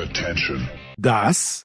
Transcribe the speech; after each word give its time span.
Attention. 0.00 0.66
Das 0.96 1.62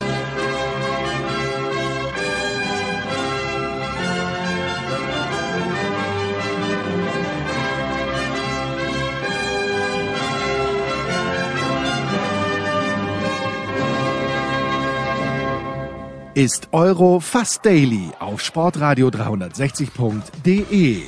ist 16.34 16.68
Euro 16.74 17.22
Fast 17.22 17.66
Daily 17.66 18.10
auf 18.20 18.42
Sportradio 18.42 19.08
360.de. 19.08 21.04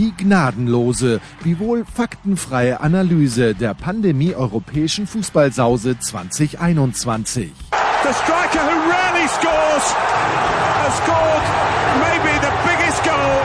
Die 0.00 0.14
gnadenlose, 0.16 1.20
wiewohl 1.42 1.84
faktenfreie 1.84 2.80
Analyse 2.80 3.54
der 3.54 3.74
Pandemie 3.74 4.34
europäischen 4.34 5.06
Fußballsause 5.06 5.98
2021. 5.98 7.50
The 8.02 8.14
striker 8.14 8.62
who 8.64 8.90
rarely 8.90 9.28
scores 9.28 9.94
has 10.80 10.96
scored 10.96 11.44
maybe 12.00 12.32
the 12.40 12.50
biggest 12.64 13.04
goal 13.04 13.42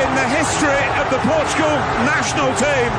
in 0.00 0.08
the 0.16 0.24
history 0.38 0.82
of 0.98 1.10
the 1.10 1.20
Portugal 1.28 1.76
national 2.06 2.54
team. 2.54 2.90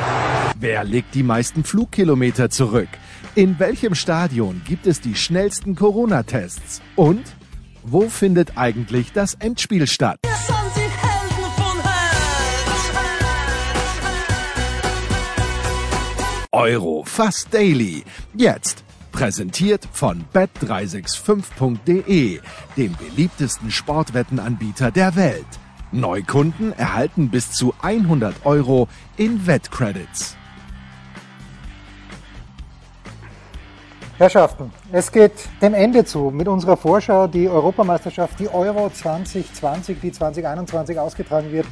Wer 0.60 0.84
legt 0.84 1.16
die 1.16 1.24
meisten 1.24 1.64
Flugkilometer 1.64 2.48
zurück? 2.48 2.90
In 3.34 3.58
welchem 3.58 3.96
Stadion 3.96 4.62
gibt 4.64 4.86
es 4.86 5.00
die 5.00 5.16
schnellsten 5.16 5.74
Corona-Tests? 5.74 6.80
Und 6.94 7.24
wo 7.82 8.08
findet 8.08 8.56
eigentlich 8.56 9.12
das 9.12 9.34
Endspiel 9.34 9.88
statt? 9.88 10.20
Euro 16.58 17.04
Fast 17.04 17.54
Daily. 17.54 18.02
Jetzt 18.34 18.82
präsentiert 19.12 19.88
von 19.92 20.24
bet365.de, 20.34 22.40
dem 22.76 22.96
beliebtesten 22.96 23.70
Sportwettenanbieter 23.70 24.90
der 24.90 25.14
Welt. 25.14 25.46
Neukunden 25.92 26.76
erhalten 26.76 27.30
bis 27.30 27.52
zu 27.52 27.74
100 27.80 28.44
Euro 28.44 28.88
in 29.16 29.46
Wettcredits. 29.46 30.36
Herrschaften, 34.16 34.72
es 34.90 35.12
geht 35.12 35.34
dem 35.62 35.74
Ende 35.74 36.04
zu 36.04 36.32
mit 36.32 36.48
unserer 36.48 36.76
Vorschau. 36.76 37.28
Die 37.28 37.48
Europameisterschaft, 37.48 38.40
die 38.40 38.48
Euro 38.48 38.90
2020, 38.90 40.00
die 40.00 40.10
2021 40.10 40.98
ausgetragen 40.98 41.52
wird, 41.52 41.66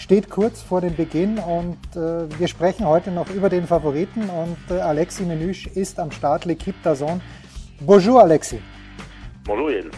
steht 0.00 0.30
kurz 0.30 0.62
vor 0.62 0.80
dem 0.80 0.96
Beginn 0.96 1.38
und 1.38 1.78
äh, 1.94 2.26
wir 2.38 2.48
sprechen 2.48 2.86
heute 2.86 3.10
noch 3.10 3.28
über 3.30 3.50
den 3.50 3.66
Favoriten 3.66 4.28
und 4.30 4.56
äh, 4.70 4.80
Alexi 4.80 5.24
Menüsch 5.24 5.66
ist 5.66 6.00
am 6.00 6.10
Start, 6.10 6.46
l'équipe 6.46 6.74
d'Azon. 6.82 7.20
Bonjour 7.80 8.22
Alexi. 8.22 8.60
Bonjour 9.44 9.70
Jens. 9.70 9.94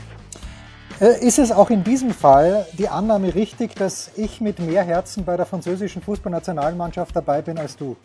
Äh, 1.00 1.24
ist 1.24 1.38
es 1.38 1.52
auch 1.52 1.70
in 1.70 1.84
diesem 1.84 2.10
Fall 2.10 2.66
die 2.76 2.88
Annahme 2.88 3.34
richtig, 3.34 3.76
dass 3.76 4.10
ich 4.16 4.40
mit 4.40 4.58
mehr 4.58 4.82
Herzen 4.82 5.24
bei 5.24 5.36
der 5.36 5.46
französischen 5.46 6.02
Fußballnationalmannschaft 6.02 7.14
dabei 7.14 7.40
bin 7.40 7.56
als 7.58 7.76
du? 7.76 7.96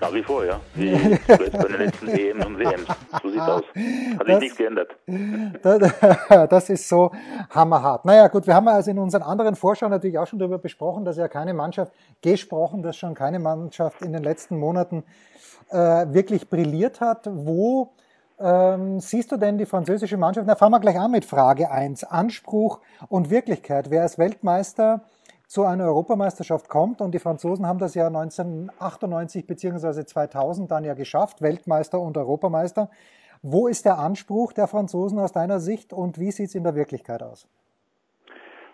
Nach 0.00 0.14
wie 0.14 0.22
vor, 0.22 0.44
ja. 0.44 0.60
Wie 0.74 0.92
bei 1.26 1.36
den 1.36 1.78
letzten 1.78 2.08
EMs 2.08 2.46
und 2.46 2.58
WMs. 2.58 2.86
So 3.22 3.30
sieht's 3.30 3.42
aus. 3.42 3.62
Hat 4.18 4.26
sich 4.26 4.38
nichts 4.38 4.56
geändert. 4.56 4.96
Das 6.50 6.70
ist 6.70 6.88
so 6.88 7.10
hammerhart. 7.50 8.04
Naja, 8.04 8.28
gut, 8.28 8.46
wir 8.46 8.54
haben 8.54 8.68
also 8.68 8.90
in 8.90 8.98
unseren 8.98 9.22
anderen 9.22 9.56
Vorschauen 9.56 9.90
natürlich 9.90 10.18
auch 10.18 10.26
schon 10.26 10.38
darüber 10.38 10.58
besprochen, 10.58 11.04
dass 11.04 11.16
ja 11.16 11.26
keine 11.28 11.52
Mannschaft, 11.52 11.92
gesprochen, 12.22 12.82
dass 12.82 12.96
schon 12.96 13.14
keine 13.14 13.38
Mannschaft 13.38 14.02
in 14.02 14.12
den 14.12 14.22
letzten 14.22 14.58
Monaten 14.58 15.04
äh, 15.70 15.76
wirklich 15.76 16.48
brilliert 16.48 17.00
hat. 17.00 17.28
Wo 17.30 17.92
ähm, 18.38 19.00
siehst 19.00 19.32
du 19.32 19.36
denn 19.36 19.58
die 19.58 19.66
französische 19.66 20.16
Mannschaft? 20.16 20.46
Na, 20.46 20.54
fangen 20.54 20.72
wir 20.72 20.80
gleich 20.80 20.98
an 20.98 21.10
mit 21.10 21.24
Frage 21.24 21.70
1. 21.70 22.04
Anspruch 22.04 22.80
und 23.08 23.30
Wirklichkeit. 23.30 23.90
Wer 23.90 24.04
ist 24.04 24.18
Weltmeister? 24.18 25.00
Zu 25.48 25.64
einer 25.64 25.86
Europameisterschaft 25.86 26.68
kommt. 26.68 27.00
Und 27.00 27.12
die 27.12 27.18
Franzosen 27.18 27.66
haben 27.66 27.78
das 27.78 27.94
ja 27.94 28.06
1998 28.06 29.46
bzw. 29.46 30.04
2000 30.04 30.70
dann 30.70 30.84
ja 30.84 30.94
geschafft, 30.94 31.42
Weltmeister 31.42 31.98
und 31.98 32.16
Europameister. 32.16 32.90
Wo 33.42 33.66
ist 33.66 33.84
der 33.84 33.98
Anspruch 33.98 34.52
der 34.52 34.68
Franzosen 34.68 35.18
aus 35.18 35.32
deiner 35.32 35.58
Sicht 35.58 35.92
und 35.92 36.18
wie 36.18 36.30
sieht 36.30 36.48
es 36.48 36.54
in 36.54 36.64
der 36.64 36.74
Wirklichkeit 36.74 37.22
aus? 37.22 37.48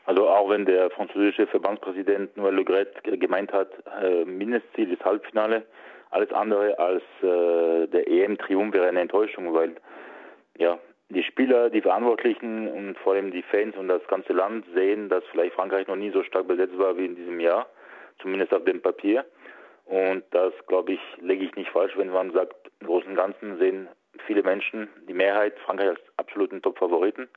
Also 0.06 0.28
auch 0.28 0.50
wenn 0.50 0.66
der 0.66 0.90
französische 0.90 1.46
Verbandspräsident 1.46 2.36
Noël 2.36 2.54
Le 2.56 2.64
Gret 2.64 3.02
gemeint 3.04 3.52
hat, 3.52 3.68
äh, 4.02 4.24
Mindestziel 4.24 4.92
ist 4.92 5.04
Halbfinale, 5.04 5.64
alles 6.10 6.30
andere 6.32 6.78
als 6.78 7.02
äh, 7.22 7.86
der 7.86 8.06
EM-Triumph 8.08 8.74
wäre 8.74 8.88
eine 8.88 9.00
Enttäuschung, 9.00 9.54
weil 9.54 9.76
ja 10.58 10.78
die 11.14 11.22
Spieler, 11.22 11.70
die 11.70 11.80
Verantwortlichen 11.80 12.68
und 12.68 12.98
vor 12.98 13.14
allem 13.14 13.30
die 13.30 13.42
Fans 13.42 13.76
und 13.76 13.88
das 13.88 14.06
ganze 14.08 14.32
Land 14.32 14.66
sehen, 14.74 15.08
dass 15.08 15.24
vielleicht 15.30 15.54
Frankreich 15.54 15.86
noch 15.86 15.96
nie 15.96 16.10
so 16.10 16.22
stark 16.22 16.48
besetzt 16.48 16.76
war 16.78 16.96
wie 16.96 17.06
in 17.06 17.16
diesem 17.16 17.40
Jahr, 17.40 17.66
zumindest 18.20 18.52
auf 18.52 18.64
dem 18.64 18.82
Papier. 18.82 19.24
Und 19.86 20.24
das, 20.30 20.52
glaube 20.66 20.92
ich, 20.92 21.00
lege 21.20 21.44
ich 21.44 21.54
nicht 21.56 21.70
falsch, 21.70 21.92
wenn 21.96 22.10
man 22.10 22.32
sagt, 22.32 22.54
im 22.80 22.86
Großen 22.86 23.10
und 23.10 23.16
Ganzen 23.16 23.58
sehen 23.58 23.88
viele 24.26 24.42
Menschen, 24.42 24.88
die 25.08 25.14
Mehrheit, 25.14 25.58
Frankreich 25.60 25.90
als 25.90 26.00
absoluten 26.16 26.62
Top-Favoriten. 26.62 27.28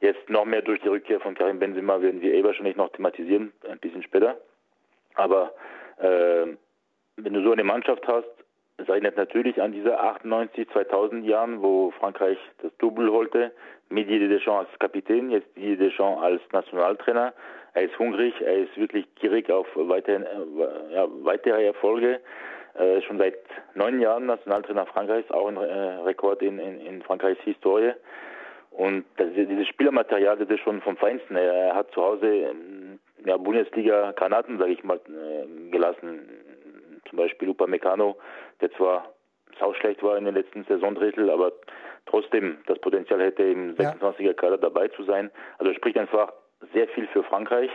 Jetzt 0.00 0.30
noch 0.30 0.46
mehr 0.46 0.62
durch 0.62 0.80
die 0.80 0.88
Rückkehr 0.88 1.20
von 1.20 1.34
Karim 1.34 1.58
Benzema 1.58 2.00
werden 2.00 2.22
wir 2.22 2.32
eh 2.32 2.42
wahrscheinlich 2.42 2.76
noch 2.76 2.90
thematisieren, 2.90 3.52
ein 3.68 3.78
bisschen 3.78 4.02
später. 4.02 4.38
Aber 5.14 5.52
äh, 5.98 6.46
wenn 7.16 7.34
du 7.34 7.42
so 7.42 7.52
eine 7.52 7.64
Mannschaft 7.64 8.06
hast, 8.08 8.30
es 8.80 8.88
erinnert 8.88 9.16
natürlich 9.16 9.60
an 9.60 9.72
diese 9.72 9.98
98, 9.98 10.68
2000 10.70 11.24
Jahren, 11.26 11.62
wo 11.62 11.90
Frankreich 11.98 12.38
das 12.62 12.72
Double 12.78 13.10
holte, 13.10 13.52
mit 13.88 14.08
Didier 14.08 14.28
Deschamps 14.28 14.70
als 14.70 14.78
Kapitän, 14.78 15.30
jetzt 15.30 15.54
Didier 15.56 15.76
Deschamps 15.76 16.22
als 16.22 16.40
Nationaltrainer. 16.52 17.32
Er 17.74 17.82
ist 17.82 17.98
hungrig, 17.98 18.34
er 18.40 18.58
ist 18.58 18.76
wirklich 18.76 19.06
gierig 19.16 19.50
auf 19.50 19.66
weitere, 19.74 20.22
äh, 20.24 20.94
ja, 20.94 21.06
weitere 21.22 21.66
Erfolge. 21.66 22.20
Äh, 22.74 23.02
schon 23.02 23.18
seit 23.18 23.36
neun 23.74 24.00
Jahren 24.00 24.26
Nationaltrainer 24.26 24.86
Frankreichs, 24.86 25.30
auch 25.30 25.48
ein 25.48 25.56
äh, 25.56 25.60
Rekord 26.04 26.40
in, 26.42 26.58
in, 26.58 26.80
in 26.80 27.02
Frankreichs 27.02 27.42
Historie. 27.42 27.92
Und 28.70 29.04
das, 29.16 29.28
dieses 29.34 29.66
Spielermaterial, 29.68 30.38
das 30.38 30.48
ist 30.48 30.60
schon 30.60 30.80
vom 30.80 30.96
Feinsten. 30.96 31.36
Er 31.36 31.74
hat 31.74 31.90
zu 31.92 32.02
Hause 32.02 32.26
ähm, 32.26 33.00
ja, 33.24 33.36
Bundesliga-Granaten, 33.36 34.58
sage 34.58 34.72
ich 34.72 34.84
mal, 34.84 35.00
äh, 35.08 35.70
gelassen 35.70 36.20
zum 37.10 37.18
Beispiel 37.18 37.48
Upamecano, 37.50 38.16
der 38.60 38.72
zwar 38.72 39.12
sauschlecht 39.58 40.02
war 40.02 40.16
in 40.16 40.24
den 40.24 40.34
letzten 40.34 40.64
Saisondrittel, 40.64 41.28
aber 41.28 41.52
trotzdem 42.06 42.58
das 42.66 42.78
Potenzial 42.78 43.20
hätte 43.20 43.42
im 43.42 43.74
26er 43.76 44.34
Kader 44.34 44.58
dabei 44.58 44.88
zu 44.88 45.04
sein. 45.04 45.30
Also 45.58 45.74
spricht 45.74 45.98
einfach 45.98 46.32
sehr 46.72 46.88
viel 46.88 47.06
für 47.08 47.22
Frankreich. 47.24 47.70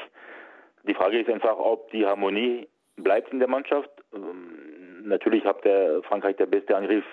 Die 0.84 0.94
Frage 0.94 1.19
ist 1.19 1.29
einfach, 1.29 1.57
ob 1.57 1.91
die 1.91 2.06
Harmonie 2.06 2.68
bleibt 2.97 3.31
in 3.31 3.40
der 3.40 3.47
Mannschaft. 3.47 3.90
Ähm, 4.13 5.03
natürlich 5.03 5.46
hat 5.46 5.63
der 5.66 6.02
Frankreich 6.03 6.35
der 6.38 6.46
beste 6.46 6.75
Angriff 6.75 7.06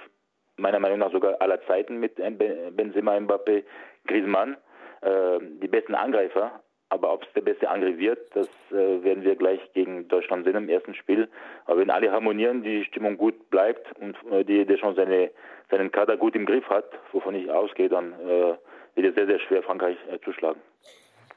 meiner 0.56 0.78
Meinung 0.78 0.98
nach 0.98 1.12
sogar 1.12 1.40
aller 1.40 1.60
Zeiten 1.66 1.98
mit 1.98 2.16
Benzema, 2.16 3.16
Mbappé, 3.16 3.64
Griezmann. 4.06 4.56
Äh, 5.00 5.38
die 5.60 5.68
besten 5.68 5.94
Angreifer, 5.94 6.62
aber 6.92 7.14
ob 7.14 7.22
es 7.22 7.32
der 7.32 7.40
beste 7.40 7.70
Angriff 7.70 7.96
wird, 7.96 8.18
das 8.34 8.48
äh, 8.70 9.02
werden 9.02 9.24
wir 9.24 9.34
gleich 9.34 9.60
gegen 9.72 10.08
Deutschland 10.08 10.44
sehen 10.44 10.56
im 10.56 10.68
ersten 10.68 10.94
Spiel. 10.94 11.26
Aber 11.64 11.80
wenn 11.80 11.90
alle 11.90 12.12
harmonieren, 12.12 12.62
die 12.62 12.84
Stimmung 12.84 13.16
gut 13.16 13.48
bleibt 13.48 13.98
und 13.98 14.14
äh, 14.30 14.44
die, 14.44 14.66
der 14.66 14.76
schon 14.76 14.94
seine, 14.94 15.30
seinen 15.70 15.90
Kader 15.90 16.18
gut 16.18 16.36
im 16.36 16.44
Griff 16.44 16.68
hat, 16.68 16.84
wovon 17.12 17.34
ich 17.34 17.50
ausgehe, 17.50 17.88
dann 17.88 18.12
äh, 18.12 18.54
wird 18.94 19.06
es 19.06 19.14
sehr, 19.14 19.26
sehr 19.26 19.40
schwer, 19.40 19.62
Frankreich 19.62 19.96
äh, 20.10 20.18
zu 20.22 20.34
schlagen. 20.34 20.60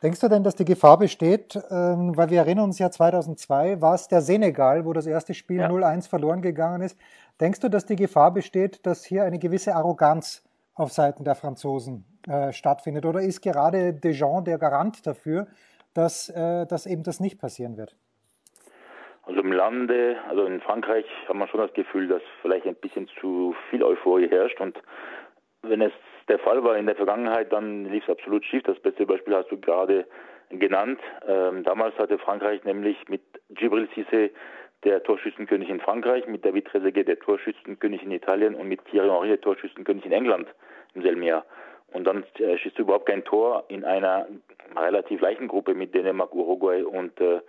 Denkst 0.03 0.19
du 0.19 0.27
denn, 0.27 0.43
dass 0.43 0.55
die 0.55 0.65
Gefahr 0.65 0.99
besteht, 0.99 1.55
ähm, 1.71 2.17
weil 2.17 2.29
wir 2.29 2.39
erinnern 2.39 2.65
uns 2.65 2.77
ja 2.77 2.91
2002 2.91 3.81
war 3.81 3.95
es 3.95 4.09
der 4.09 4.19
Senegal, 4.19 4.83
wo 4.83 4.91
das 4.91 5.07
erste 5.07 5.33
Spiel 5.33 5.61
ja. 5.61 5.69
0-1 5.69 6.09
verloren 6.09 6.41
gegangen 6.41 6.81
ist. 6.81 6.99
Denkst 7.39 7.61
du, 7.61 7.69
dass 7.69 7.85
die 7.85 7.95
Gefahr 7.95 8.33
besteht, 8.33 8.85
dass 8.85 9.05
hier 9.05 9.23
eine 9.23 9.39
gewisse 9.39 9.73
Arroganz 9.73 10.43
auf 10.73 10.91
Seiten 10.91 11.23
der 11.23 11.35
Franzosen 11.35 12.03
äh, 12.27 12.51
stattfindet? 12.51 13.05
Oder 13.05 13.21
ist 13.21 13.41
gerade 13.41 13.93
Dejean 13.93 14.43
der 14.43 14.57
Garant 14.57 15.05
dafür, 15.05 15.47
dass, 15.93 16.29
äh, 16.29 16.65
dass 16.65 16.85
eben 16.85 17.03
das 17.03 17.19
nicht 17.19 17.39
passieren 17.39 17.77
wird? 17.77 17.95
Also 19.23 19.41
im 19.41 19.51
Lande, 19.51 20.17
also 20.29 20.45
in 20.45 20.61
Frankreich, 20.61 21.05
haben 21.27 21.39
wir 21.39 21.47
schon 21.47 21.59
das 21.59 21.73
Gefühl, 21.73 22.07
dass 22.07 22.21
vielleicht 22.41 22.67
ein 22.67 22.75
bisschen 22.75 23.07
zu 23.19 23.55
viel 23.69 23.83
Euphorie 23.83 24.29
herrscht. 24.29 24.61
Und 24.61 24.77
wenn 25.63 25.81
es 25.81 25.93
der 26.27 26.39
Fall 26.39 26.63
war 26.63 26.77
in 26.77 26.85
der 26.85 26.95
Vergangenheit, 26.95 27.51
dann 27.51 27.85
lief 27.85 28.03
es 28.03 28.09
absolut 28.09 28.45
schief. 28.45 28.63
Das 28.63 28.79
beste 28.79 29.05
Beispiel 29.05 29.35
hast 29.35 29.49
du 29.49 29.59
gerade 29.59 30.05
genannt. 30.49 30.99
Ähm, 31.27 31.63
damals 31.63 31.97
hatte 31.97 32.19
Frankreich 32.19 32.63
nämlich 32.63 32.97
mit 33.09 33.21
Gibril 33.49 33.87
Cissé 33.95 34.29
der 34.83 35.01
Torschützenkönig 35.01 35.69
in 35.69 35.79
Frankreich, 35.79 36.27
mit 36.27 36.45
David 36.45 36.65
Trezeguet 36.67 37.07
der 37.07 37.19
Torschützenkönig 37.19 38.03
in 38.03 38.11
Italien 38.11 38.53
und 38.53 38.67
mit 38.67 38.85
Thierry 38.85 39.09
Henry 39.09 39.29
der 39.29 39.41
Torschützenkönig 39.41 40.05
in 40.05 40.11
England 40.11 40.47
im 40.93 41.01
selben 41.01 41.23
Jahr. 41.23 41.45
Und 41.95 42.03
dann 42.03 42.25
äh, 42.39 42.57
schießt 42.57 42.77
du 42.77 42.81
überhaupt 42.81 43.05
kein 43.05 43.23
Tor 43.23 43.63
in 43.69 43.85
einer 43.85 44.27
relativ 44.75 45.21
leichten 45.21 45.47
Gruppe 45.47 45.73
mit 45.73 45.95
Dänemark, 45.95 46.35
Uruguay 46.35 46.83
und 46.83 47.17
äh, 47.21 47.39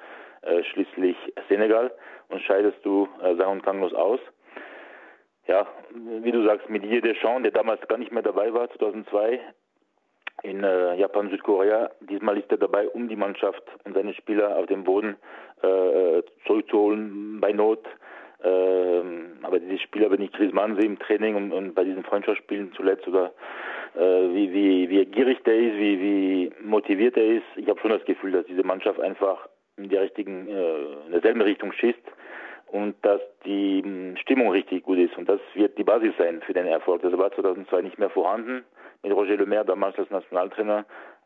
äh, 0.43 0.63
schließlich 0.63 1.17
Senegal 1.49 1.91
und 2.29 2.41
scheidest 2.43 2.79
du 2.85 3.09
äh, 3.21 3.35
sang- 3.35 3.51
und 3.51 3.63
klanglos 3.65 3.93
aus. 3.93 4.21
ja, 5.49 5.67
wie 6.23 6.31
du 6.31 6.45
sagst, 6.45 6.71
mit 6.71 6.85
Didier 6.85 7.01
Deschamps, 7.01 7.43
der 7.43 7.51
damals 7.51 7.81
gar 7.89 7.99
nicht 7.99 8.13
mehr 8.13 8.23
dabei 8.23 8.55
war, 8.55 8.71
2002 8.71 9.41
in 10.45 10.63
äh, 10.63 10.95
Japan, 10.95 11.29
Südkorea. 11.31 11.91
Diesmal 12.01 12.39
ist 12.39 12.51
er 12.53 12.59
dabei, 12.59 12.89
um 12.89 13.09
die 13.09 13.17
Mannschaft 13.17 13.65
und 13.83 13.95
seine 13.95 14.15
Spieler 14.15 14.57
auf 14.57 14.67
dem 14.67 14.85
Boden 14.85 15.17
äh, 15.63 16.23
zurückzuholen, 16.47 17.41
bei 17.41 17.53
Not. 17.53 17.85
Ähm, 18.45 19.39
aber 19.43 19.59
diese 19.59 19.79
Spieler, 19.79 20.09
wenn 20.13 20.23
ich 20.23 20.31
Griezmann 20.31 20.77
sehe 20.77 20.87
im 20.87 21.01
Training 21.01 21.35
und, 21.35 21.53
und 21.53 21.75
bei 21.75 21.83
diesen 21.83 22.05
Freundschaftsspielen 22.05 22.73
zuletzt 22.75 23.09
oder 23.09 23.27
äh, 23.27 23.31
wie, 23.97 24.53
wie, 24.53 24.91
wie 24.91 25.05
gierig 25.07 25.43
der 25.45 25.57
ist, 25.57 25.77
wie, 25.77 26.01
wie 26.01 26.53
motiviert 26.63 27.17
er 27.17 27.27
ist, 27.27 27.47
ich 27.57 27.69
habe 27.69 27.81
schon 27.81 27.91
das 27.91 28.05
Gefühl, 28.05 28.33
dass 28.33 28.47
diese 28.47 28.63
Mannschaft 28.63 29.01
einfach 29.01 29.49
in 29.77 29.89
der 29.89 30.03
richtigen, 30.03 30.49
äh, 30.49 31.07
in 31.07 31.13
derselben 31.13 31.41
Richtung 31.41 31.73
schießt 31.73 32.03
und 32.69 32.95
dass 33.03 33.21
die 33.45 33.83
hm, 33.83 34.17
Stimmung 34.17 34.51
richtig 34.51 34.85
gut 34.85 34.99
ist. 34.99 35.17
Und 35.17 35.29
das 35.29 35.41
wird 35.55 35.79
die 35.79 35.85
Basis 35.85 36.13
sein 36.19 36.41
für 36.43 36.53
den 36.53 36.67
Erfolg. 36.67 37.03
Das 37.03 37.17
war 37.17 37.33
2002 37.33 37.83
nicht 37.83 37.99
mehr 37.99 38.11
vorhanden 38.11 38.65
mit 39.03 39.13
Roger 39.13 39.37
Le 39.37 39.47
Maire 39.47 39.65
damals 39.65 39.99
als 39.99 40.11
Nationaltrainer, 40.11 40.85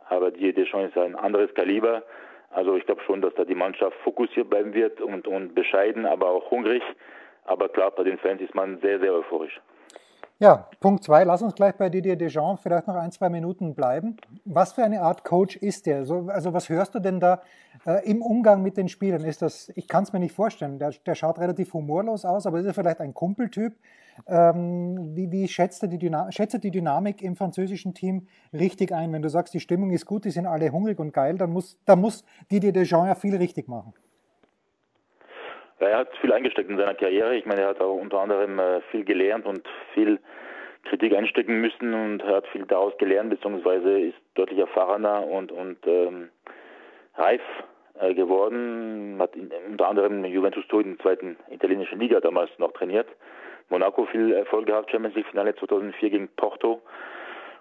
aber 0.08 0.30
Didier 0.30 0.52
Deschamps 0.52 0.90
ist 0.90 0.98
ein 0.98 1.14
anderes 1.16 1.54
Kaliber. 1.54 2.02
Also 2.50 2.76
ich 2.76 2.84
glaube 2.84 3.00
schon, 3.06 3.22
dass 3.22 3.34
da 3.34 3.44
die 3.44 3.54
Mannschaft 3.54 3.96
fokussiert 4.02 4.50
bleiben 4.50 4.74
wird 4.74 5.00
und, 5.00 5.28
und 5.28 5.54
bescheiden, 5.54 6.04
aber 6.04 6.28
auch 6.28 6.50
hungrig. 6.50 6.82
Aber 7.44 7.68
klar, 7.68 7.92
bei 7.92 8.02
den 8.02 8.18
Fans 8.18 8.40
ist 8.40 8.54
man 8.54 8.80
sehr, 8.80 8.98
sehr 8.98 9.14
euphorisch. 9.14 9.60
Ja, 10.40 10.70
Punkt 10.80 11.04
zwei, 11.04 11.22
lass 11.24 11.42
uns 11.42 11.54
gleich 11.54 11.74
bei 11.74 11.90
Didier 11.90 12.16
Deschamps 12.16 12.62
vielleicht 12.62 12.86
noch 12.86 12.94
ein, 12.94 13.12
zwei 13.12 13.28
Minuten 13.28 13.74
bleiben. 13.74 14.16
Was 14.46 14.72
für 14.72 14.82
eine 14.82 15.02
Art 15.02 15.22
Coach 15.22 15.56
ist 15.56 15.84
der? 15.84 16.06
So, 16.06 16.30
also 16.30 16.54
was 16.54 16.70
hörst 16.70 16.94
du 16.94 16.98
denn 16.98 17.20
da 17.20 17.42
äh, 17.84 18.08
im 18.08 18.22
Umgang 18.22 18.62
mit 18.62 18.78
den 18.78 18.88
Spielern? 18.88 19.22
Ist 19.22 19.42
das, 19.42 19.70
ich 19.74 19.86
kann 19.86 20.04
es 20.04 20.14
mir 20.14 20.18
nicht 20.18 20.34
vorstellen, 20.34 20.78
der, 20.78 20.94
der, 21.04 21.14
schaut 21.14 21.38
relativ 21.38 21.74
humorlos 21.74 22.24
aus, 22.24 22.46
aber 22.46 22.58
ist 22.58 22.64
er 22.64 22.72
vielleicht 22.72 23.00
ein 23.00 23.12
Kumpeltyp? 23.12 23.74
Ähm, 24.26 25.14
wie 25.14 25.30
wie 25.30 25.46
schätzt, 25.46 25.82
er 25.82 25.90
die 25.90 26.10
schätzt 26.30 26.54
er 26.54 26.60
die 26.60 26.70
Dynamik 26.70 27.20
im 27.20 27.36
französischen 27.36 27.92
Team 27.92 28.26
richtig 28.54 28.92
ein? 28.94 29.12
Wenn 29.12 29.20
du 29.20 29.28
sagst, 29.28 29.52
die 29.52 29.60
Stimmung 29.60 29.90
ist 29.90 30.06
gut, 30.06 30.24
die 30.24 30.30
sind 30.30 30.46
alle 30.46 30.72
hungrig 30.72 30.98
und 31.00 31.12
geil, 31.12 31.36
dann 31.36 31.52
muss, 31.52 31.76
dann 31.84 32.00
muss 32.00 32.24
Didier 32.50 32.72
Deschamps 32.72 33.08
ja 33.08 33.14
viel 33.14 33.36
richtig 33.36 33.68
machen. 33.68 33.92
Ja, 35.80 35.88
er 35.88 35.98
hat 35.98 36.16
viel 36.18 36.32
eingesteckt 36.32 36.68
in 36.68 36.76
seiner 36.76 36.94
Karriere. 36.94 37.34
Ich 37.36 37.46
meine, 37.46 37.62
er 37.62 37.68
hat 37.68 37.80
auch 37.80 37.94
unter 37.94 38.20
anderem 38.20 38.58
äh, 38.58 38.80
viel 38.90 39.04
gelernt 39.04 39.46
und 39.46 39.66
viel 39.94 40.18
Kritik 40.84 41.14
einstecken 41.14 41.60
müssen 41.60 41.94
und 41.94 42.22
hat 42.22 42.46
viel 42.48 42.66
daraus 42.66 42.96
gelernt, 42.98 43.30
beziehungsweise 43.30 44.00
ist 44.00 44.18
deutlich 44.34 44.58
erfahrener 44.58 45.26
und, 45.26 45.52
und 45.52 45.78
ähm, 45.86 46.28
reif 47.16 47.40
äh, 47.98 48.14
geworden. 48.14 49.16
Hat 49.18 49.34
in, 49.34 49.50
unter 49.70 49.88
anderem 49.88 50.24
Juventus 50.24 50.66
Turin 50.68 50.92
in 50.92 50.96
der 50.96 51.02
zweiten 51.02 51.36
italienischen 51.50 51.98
Liga 51.98 52.20
damals 52.20 52.50
noch 52.58 52.72
trainiert. 52.72 53.08
Monaco 53.70 54.04
viel 54.06 54.32
Erfolg 54.32 54.66
gehabt, 54.66 54.90
Champions 54.90 55.14
League 55.14 55.28
Finale 55.28 55.54
2004 55.54 56.10
gegen 56.10 56.28
Porto. 56.36 56.82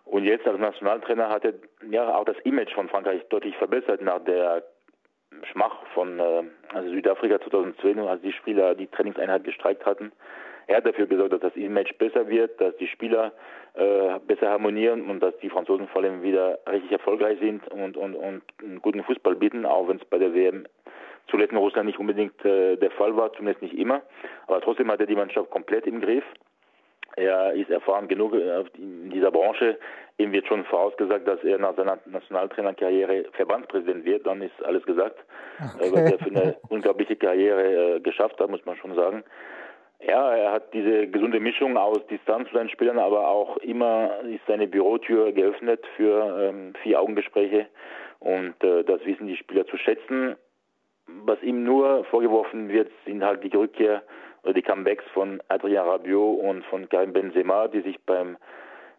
Und 0.05 0.25
jetzt 0.25 0.47
als 0.47 0.59
Nationaltrainer 0.59 1.29
hat 1.29 1.45
er 1.45 1.53
ja 1.89 2.15
auch 2.15 2.25
das 2.25 2.37
Image 2.43 2.73
von 2.73 2.89
Frankreich 2.89 3.21
deutlich 3.29 3.55
verbessert 3.57 4.01
nach 4.01 4.19
der 4.23 4.63
Schmach 5.51 5.85
von 5.93 6.19
äh, 6.19 6.43
also 6.73 6.89
Südafrika 6.89 7.39
2012, 7.41 7.97
als 8.07 8.21
die 8.21 8.33
Spieler 8.33 8.75
die 8.75 8.87
Trainingseinheit 8.87 9.43
gestreikt 9.43 9.85
hatten. 9.85 10.11
Er 10.67 10.77
hat 10.77 10.85
dafür 10.85 11.07
gesorgt, 11.07 11.33
dass 11.33 11.41
das 11.41 11.55
Image 11.55 11.97
besser 11.97 12.27
wird, 12.29 12.61
dass 12.61 12.77
die 12.77 12.87
Spieler 12.87 13.31
äh, 13.73 14.19
besser 14.27 14.49
harmonieren 14.49 15.09
und 15.09 15.19
dass 15.19 15.35
die 15.39 15.49
Franzosen 15.49 15.87
vor 15.87 16.03
allem 16.03 16.21
wieder 16.21 16.59
richtig 16.69 16.91
erfolgreich 16.91 17.39
sind 17.39 17.67
und, 17.69 17.97
und, 17.97 18.15
und 18.15 18.43
einen 18.61 18.81
guten 18.81 19.03
Fußball 19.03 19.35
bieten, 19.35 19.65
auch 19.65 19.87
wenn 19.87 19.97
es 19.97 20.05
bei 20.05 20.19
der 20.19 20.33
WM 20.33 20.67
zuletzt 21.27 21.51
in 21.51 21.57
Russland 21.57 21.87
nicht 21.87 21.99
unbedingt 21.99 22.43
äh, 22.45 22.75
der 22.75 22.91
Fall 22.91 23.15
war, 23.15 23.33
zumindest 23.33 23.61
nicht 23.61 23.77
immer. 23.77 24.01
Aber 24.47 24.61
trotzdem 24.61 24.91
hat 24.91 24.99
er 24.99 25.07
die 25.07 25.15
Mannschaft 25.15 25.49
komplett 25.49 25.87
im 25.87 26.01
Griff. 26.01 26.23
Er 27.15 27.53
ist 27.53 27.69
erfahren 27.69 28.07
genug 28.07 28.33
äh, 28.33 28.63
in 28.77 29.09
dieser 29.09 29.31
Branche. 29.31 29.77
Ihm 30.17 30.31
wird 30.31 30.47
schon 30.47 30.65
vorausgesagt, 30.65 31.27
dass 31.27 31.43
er 31.43 31.57
nach 31.57 31.75
seiner 31.75 31.97
Nationaltrainerkarriere 32.05 33.25
Verbandspräsident 33.33 34.05
wird. 34.05 34.27
Dann 34.27 34.41
ist 34.41 34.63
alles 34.63 34.83
gesagt, 34.85 35.17
okay. 35.59 35.87
Äh, 35.87 35.91
was 35.91 36.11
er 36.11 36.19
für 36.19 36.29
eine 36.29 36.57
unglaubliche 36.69 37.15
Karriere 37.15 37.95
äh, 37.95 37.99
geschafft 37.99 38.39
hat, 38.39 38.49
muss 38.49 38.65
man 38.65 38.77
schon 38.77 38.95
sagen. 38.95 39.23
Ja, 40.01 40.33
er 40.33 40.51
hat 40.53 40.73
diese 40.73 41.07
gesunde 41.07 41.41
Mischung 41.41 41.75
aus 41.75 42.05
Distanz 42.07 42.47
zu 42.47 42.55
seinen 42.55 42.69
Spielern, 42.69 42.99
aber 42.99 43.27
auch 43.27 43.57
immer 43.57 44.11
ist 44.23 44.45
seine 44.47 44.67
Bürotür 44.67 45.33
geöffnet 45.33 45.85
für 45.97 46.49
ähm, 46.49 46.73
Vier-Augen-Gespräche 46.83 47.67
und 48.19 48.63
äh, 48.63 48.83
das 48.83 49.05
wissen 49.05 49.27
die 49.27 49.35
Spieler 49.35 49.65
zu 49.67 49.77
schätzen. 49.77 50.37
Was 51.25 51.41
ihm 51.41 51.63
nur 51.63 52.05
vorgeworfen 52.05 52.69
wird, 52.69 52.91
sind 53.05 53.23
halt 53.23 53.43
die 53.43 53.55
Rückkehr 53.55 54.03
oder 54.43 54.53
die 54.53 54.61
Comebacks 54.61 55.03
von 55.13 55.41
Adrien 55.47 55.83
Rabiot 55.83 56.39
und 56.39 56.65
von 56.65 56.87
Karim 56.89 57.13
Benzema, 57.13 57.67
die 57.67 57.81
sich 57.81 57.99
beim 58.05 58.37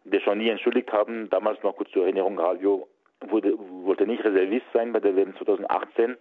Deschamps 0.05 0.39
nie 0.39 0.49
entschuldigt 0.49 0.93
haben. 0.93 1.29
Damals 1.31 1.63
noch 1.63 1.77
kurz 1.77 1.91
zur 1.91 2.05
Erinnerung, 2.05 2.39
Rabiot 2.39 2.87
wurde, 3.29 3.55
wollte 3.85 4.07
nicht 4.07 4.25
Reservist 4.25 4.67
sein 4.73 4.93
bei 4.93 5.01
der 5.01 5.15
WM 5.17 5.35
2018 5.37 6.17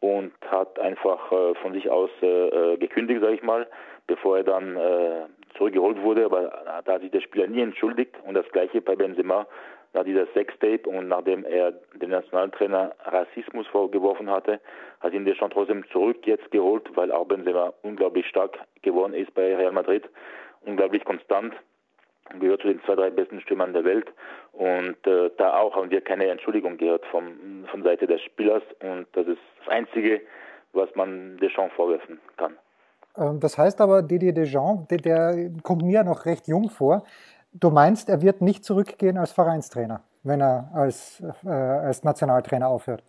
und 0.00 0.32
hat 0.46 0.78
einfach 0.78 1.32
äh, 1.32 1.54
von 1.56 1.72
sich 1.72 1.90
aus 1.90 2.10
äh, 2.22 2.26
äh 2.26 2.76
gekündigt, 2.76 3.20
sage 3.20 3.34
ich 3.34 3.42
mal, 3.42 3.66
bevor 4.06 4.38
er 4.38 4.44
dann 4.44 4.76
äh, 4.76 5.22
zurückgeholt 5.56 6.00
wurde. 6.02 6.26
Aber 6.26 6.82
da 6.84 6.92
hat 6.92 7.00
sich 7.00 7.10
der 7.10 7.20
Spieler 7.20 7.46
nie 7.46 7.62
entschuldigt 7.62 8.14
und 8.24 8.34
das 8.34 8.48
gleiche 8.52 8.80
bei 8.80 8.94
Benzema 8.94 9.46
nach 9.94 10.04
dieser 10.04 10.26
Sextape 10.34 10.88
und 10.88 11.08
nachdem 11.08 11.44
er 11.44 11.72
dem 11.94 12.10
Nationaltrainer 12.10 12.92
Rassismus 13.04 13.66
vorgeworfen 13.68 14.28
hatte, 14.28 14.60
hat 15.00 15.12
ihn 15.12 15.32
schon 15.36 15.50
trotzdem 15.50 15.84
zurück 15.90 16.26
jetzt 16.26 16.50
geholt, 16.50 16.84
weil 16.96 17.12
auch 17.12 17.26
Benzema 17.26 17.72
unglaublich 17.82 18.26
stark 18.26 18.58
geworden 18.82 19.14
ist 19.14 19.32
bei 19.34 19.54
Real 19.54 19.72
Madrid, 19.72 20.04
unglaublich 20.62 21.04
konstant, 21.04 21.54
gehört 22.40 22.62
zu 22.62 22.68
den 22.68 22.82
zwei, 22.84 22.96
drei 22.96 23.10
besten 23.10 23.40
Stürmern 23.40 23.72
der 23.72 23.84
Welt 23.84 24.12
und 24.52 25.06
äh, 25.06 25.30
da 25.36 25.58
auch 25.58 25.76
haben 25.76 25.90
wir 25.90 26.00
keine 26.00 26.26
Entschuldigung 26.26 26.76
gehört 26.76 27.04
vom, 27.06 27.64
von 27.70 27.82
Seite 27.82 28.06
des 28.06 28.20
Spielers 28.22 28.62
und 28.80 29.06
das 29.12 29.26
ist 29.28 29.40
das 29.64 29.68
Einzige, 29.68 30.20
was 30.72 30.88
man 30.96 31.36
Deschamps 31.36 31.74
vorwerfen 31.74 32.18
kann. 32.36 32.56
Ähm, 33.16 33.40
das 33.40 33.58
heißt 33.58 33.80
aber, 33.80 34.02
Didier 34.02 34.32
Deschamps, 34.32 34.88
der, 34.88 34.98
der 34.98 35.50
kommt 35.62 35.82
mir 35.82 36.02
noch 36.02 36.26
recht 36.26 36.48
jung 36.48 36.68
vor. 36.68 37.04
Du 37.54 37.70
meinst, 37.70 38.08
er 38.08 38.20
wird 38.20 38.40
nicht 38.40 38.64
zurückgehen 38.64 39.16
als 39.16 39.32
Vereinstrainer, 39.32 40.02
wenn 40.24 40.40
er 40.40 40.70
als, 40.74 41.22
äh, 41.44 41.48
als 41.48 42.02
Nationaltrainer 42.02 42.66
aufhört? 42.66 43.04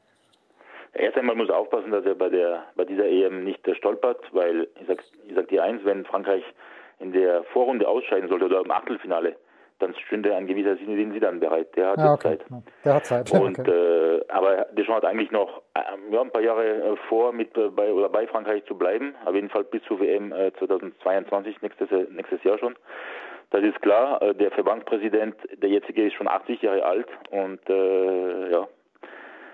Erst 0.93 1.17
einmal 1.17 1.35
muss 1.35 1.49
er 1.49 1.57
aufpassen, 1.57 1.91
dass 1.91 2.05
er 2.05 2.13
bei, 2.13 2.29
der, 2.29 2.63
bei 2.75 2.85
dieser 2.85 3.05
EM 3.05 3.43
nicht 3.43 3.67
stolpert, 3.75 4.21
weil 4.33 4.67
ich 4.79 4.87
sage 4.87 5.03
ich 5.27 5.33
sag 5.33 5.47
dir 5.47 5.63
eins, 5.63 5.83
wenn 5.83 6.05
Frankreich 6.05 6.43
in 6.99 7.11
der 7.11 7.43
Vorrunde 7.45 7.87
ausscheiden 7.87 8.29
sollte 8.29 8.45
oder 8.45 8.61
im 8.61 8.71
Achtelfinale, 8.71 9.35
dann 9.79 9.93
stünde 10.05 10.33
ein 10.35 10.47
gewisser 10.47 10.77
Sinne 10.77 11.11
sie 11.11 11.19
dann 11.19 11.39
bereit. 11.39 11.75
Der 11.75 11.89
hat 11.89 11.97
ja, 11.97 12.13
okay. 12.13 12.37
Zeit. 12.37 12.45
Der 12.85 12.93
hat 12.93 13.05
Zeit. 13.05 13.31
Und, 13.31 13.59
okay. 13.59 13.71
äh, 13.71 14.25
aber 14.29 14.67
Deschamps 14.71 15.03
hat 15.03 15.05
eigentlich 15.05 15.31
noch 15.31 15.63
äh, 15.73 15.81
ja, 16.11 16.21
ein 16.21 16.31
paar 16.31 16.41
Jahre 16.41 16.65
äh, 16.65 16.95
vor, 17.09 17.33
mit 17.33 17.57
äh, 17.57 17.69
bei, 17.69 17.91
oder 17.91 18.09
bei 18.09 18.27
Frankreich 18.27 18.63
zu 18.65 18.77
bleiben. 18.77 19.15
Auf 19.25 19.33
jeden 19.33 19.49
Fall 19.49 19.65
bis 19.65 19.83
zur 19.83 19.99
WM 19.99 20.31
äh, 20.31 20.53
2022, 20.59 21.61
nächstes, 21.61 21.89
nächstes 22.11 22.41
Jahr 22.43 22.57
schon. 22.57 22.75
Das 23.55 23.63
ist 23.63 23.81
klar. 23.81 24.21
Äh, 24.21 24.35
der 24.35 24.51
Verbandspräsident, 24.51 25.35
der 25.61 25.69
jetzige, 25.69 26.05
ist 26.05 26.15
schon 26.15 26.27
80 26.27 26.61
Jahre 26.61 26.83
alt 26.83 27.07
und 27.31 27.61
äh, 27.69 28.51
ja, 28.51 28.67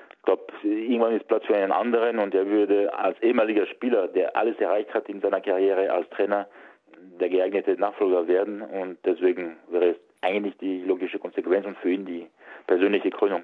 ich 0.10 0.24
glaube, 0.24 0.42
irgendwann 0.64 1.16
ist 1.16 1.28
Platz 1.28 1.46
für 1.46 1.56
einen 1.56 1.72
anderen 1.72 2.18
und 2.18 2.34
er 2.34 2.48
würde 2.48 2.92
als 2.98 3.22
ehemaliger 3.22 3.68
Spieler, 3.68 4.08
der 4.08 4.36
alles 4.36 4.60
erreicht 4.60 4.92
hat 4.96 5.08
in 5.08 5.22
seiner 5.22 5.40
Karriere 5.40 5.92
als 5.92 6.10
Trainer, 6.10 6.48
der 7.20 7.30
geeignete 7.30 7.76
Nachfolger 7.76 8.28
werden 8.28 8.64
und 8.64 8.98
deswegen 9.06 9.58
wäre 9.70 9.92
es 9.92 9.98
eigentlich 10.22 10.58
die 10.58 10.82
logische 10.82 11.20
Konsequenz 11.20 11.68
und 11.68 11.78
für 11.78 11.92
ihn 11.92 12.06
die 12.06 12.26
persönliche 12.66 13.12
Krönung. 13.12 13.44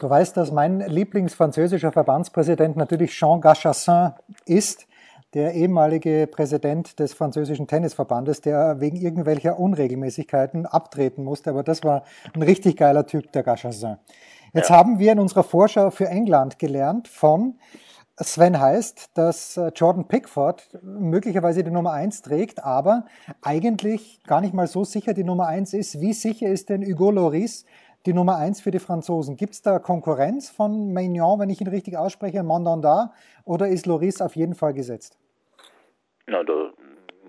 Du 0.00 0.08
weißt, 0.08 0.34
dass 0.38 0.50
mein 0.50 0.80
Lieblingsfranzösischer 0.80 1.92
Verbandspräsident 1.92 2.76
natürlich 2.76 3.10
Jean 3.10 3.42
Gachassin 3.42 4.14
ist 4.46 4.88
der 5.34 5.54
ehemalige 5.54 6.26
Präsident 6.26 6.98
des 6.98 7.12
französischen 7.14 7.66
Tennisverbandes, 7.66 8.40
der 8.40 8.80
wegen 8.80 8.96
irgendwelcher 8.96 9.58
Unregelmäßigkeiten 9.58 10.66
abtreten 10.66 11.24
musste. 11.24 11.50
Aber 11.50 11.62
das 11.62 11.84
war 11.84 12.04
ein 12.34 12.42
richtig 12.42 12.76
geiler 12.76 13.06
Typ, 13.06 13.32
der 13.32 13.42
Gachassin. 13.42 13.98
Jetzt 14.54 14.70
ja. 14.70 14.76
haben 14.76 14.98
wir 14.98 15.12
in 15.12 15.18
unserer 15.18 15.44
Vorschau 15.44 15.90
für 15.90 16.08
England 16.08 16.58
gelernt 16.58 17.08
von 17.08 17.58
Sven 18.20 18.58
heißt, 18.58 19.10
dass 19.14 19.56
äh, 19.56 19.70
Jordan 19.74 20.08
Pickford 20.08 20.68
möglicherweise 20.82 21.62
die 21.62 21.70
Nummer 21.70 21.92
1 21.92 22.22
trägt, 22.22 22.64
aber 22.64 23.04
eigentlich 23.42 24.20
gar 24.26 24.40
nicht 24.40 24.54
mal 24.54 24.66
so 24.66 24.82
sicher 24.82 25.14
die 25.14 25.22
Nummer 25.22 25.46
1 25.46 25.72
ist. 25.74 26.00
Wie 26.00 26.12
sicher 26.12 26.48
ist 26.48 26.68
denn 26.68 26.84
Hugo 26.84 27.12
Loris 27.12 27.64
die 28.06 28.12
Nummer 28.12 28.36
1 28.36 28.60
für 28.60 28.70
die 28.70 28.78
Franzosen? 28.78 29.36
Gibt 29.36 29.52
es 29.52 29.62
da 29.62 29.78
Konkurrenz 29.78 30.50
von 30.50 30.92
Maignan, 30.92 31.38
wenn 31.40 31.50
ich 31.50 31.60
ihn 31.60 31.68
richtig 31.68 31.96
ausspreche, 31.96 32.42
Mandanda, 32.42 33.12
oder 33.44 33.68
ist 33.68 33.86
Loris 33.86 34.20
auf 34.20 34.36
jeden 34.36 34.54
Fall 34.54 34.74
gesetzt? 34.74 35.18
Na, 36.26 36.42
da 36.44 36.70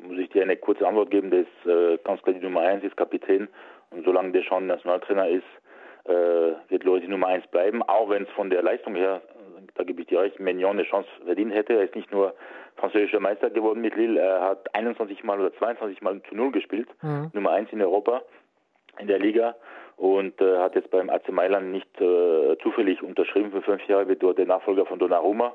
muss 0.04 0.18
ich 0.18 0.30
dir 0.30 0.44
eine 0.44 0.58
kurze 0.58 0.88
Antwort 0.88 1.12
geben. 1.12 1.32
Das 1.32 1.42
ist 1.42 1.72
äh, 1.72 1.98
ganz 2.04 2.22
klar 2.22 2.34
die 2.34 2.44
Nummer 2.44 2.62
1, 2.62 2.84
ist 2.84 2.98
Kapitän. 2.98 3.48
Und 3.92 4.06
solange 4.06 4.32
der 4.32 4.44
schon 4.44 4.68
Nationaltrainer 4.68 5.28
ist, 5.30 5.44
äh, 6.06 6.12
wird 6.70 6.84
Loris 6.84 7.04
die 7.04 7.10
Nummer 7.10 7.28
1 7.28 7.48
bleiben, 7.48 7.82
auch 7.84 8.10
wenn 8.10 8.24
es 8.24 8.30
von 8.30 8.50
der 8.50 8.62
Leistung 8.62 8.96
her 8.96 9.22
da 9.80 9.86
gebe 9.86 10.02
ich 10.02 10.08
dir 10.08 10.20
recht, 10.20 10.40
Mignon 10.40 10.72
eine 10.72 10.84
Chance 10.84 11.08
verdient 11.26 11.54
hätte. 11.54 11.74
Er 11.74 11.84
ist 11.84 11.96
nicht 11.96 12.12
nur 12.12 12.34
französischer 12.76 13.22
Meister 13.22 13.50
geworden 13.50 13.80
mit 13.80 13.96
Lille, 13.96 14.20
er 14.20 14.42
hat 14.42 14.76
21 14.76 15.24
Mal 15.24 15.40
oder 15.40 15.54
22 15.54 16.02
Mal 16.02 16.22
zu 16.28 16.36
Null 16.36 16.52
gespielt, 16.52 16.90
mhm. 17.02 17.32
Nummer 17.34 17.52
1 17.52 17.72
in 17.72 17.82
Europa, 17.82 18.22
in 19.00 19.08
der 19.08 19.20
Liga 19.20 19.56
und 20.00 20.40
äh, 20.40 20.58
hat 20.60 20.76
jetzt 20.76 20.92
beim 20.92 21.10
AC 21.10 21.30
Mailand 21.30 21.72
nicht 21.72 22.02
äh, 22.02 22.58
zufällig 22.64 23.04
unterschrieben 23.04 23.52
für 23.52 23.62
fünf 23.62 23.86
Jahre, 23.88 24.08
wird 24.08 24.24
dort 24.24 24.38
der 24.38 24.46
Nachfolger 24.46 24.86
von 24.86 24.98
Donnarumma. 24.98 25.54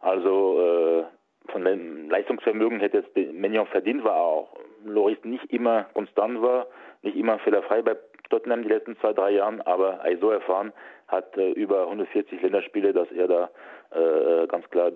Also 0.00 0.60
äh, 0.60 1.50
von 1.52 1.64
dem 1.64 2.08
Leistungsvermögen 2.08 2.80
hätte 2.80 2.98
jetzt 2.98 3.14
Mignon 3.34 3.66
verdient, 3.66 4.02
war 4.02 4.16
auch 4.16 4.48
Loris 4.84 5.18
nicht 5.24 5.44
immer 5.52 5.84
konstant 5.92 6.40
war, 6.40 6.66
nicht 7.02 7.16
immer 7.16 7.38
fehlerfrei 7.40 7.82
bei 7.82 7.96
Tottenham 8.30 8.62
die 8.62 8.70
letzten 8.70 8.96
zwei, 8.96 9.12
drei 9.12 9.32
Jahren, 9.32 9.60
aber 9.60 10.00
er 10.04 10.16
so 10.18 10.30
erfahren, 10.30 10.72
hat 11.08 11.36
äh, 11.36 11.50
über 11.50 11.82
140 11.82 12.40
Länderspiele, 12.40 12.94
dass 12.94 13.12
er 13.12 13.28
da 13.28 13.50
äh, 13.90 14.46
ganz 14.46 14.68
klar 14.70 14.92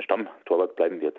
Stammtorwart 0.00 0.74
bleiben 0.74 1.00
wird. 1.00 1.18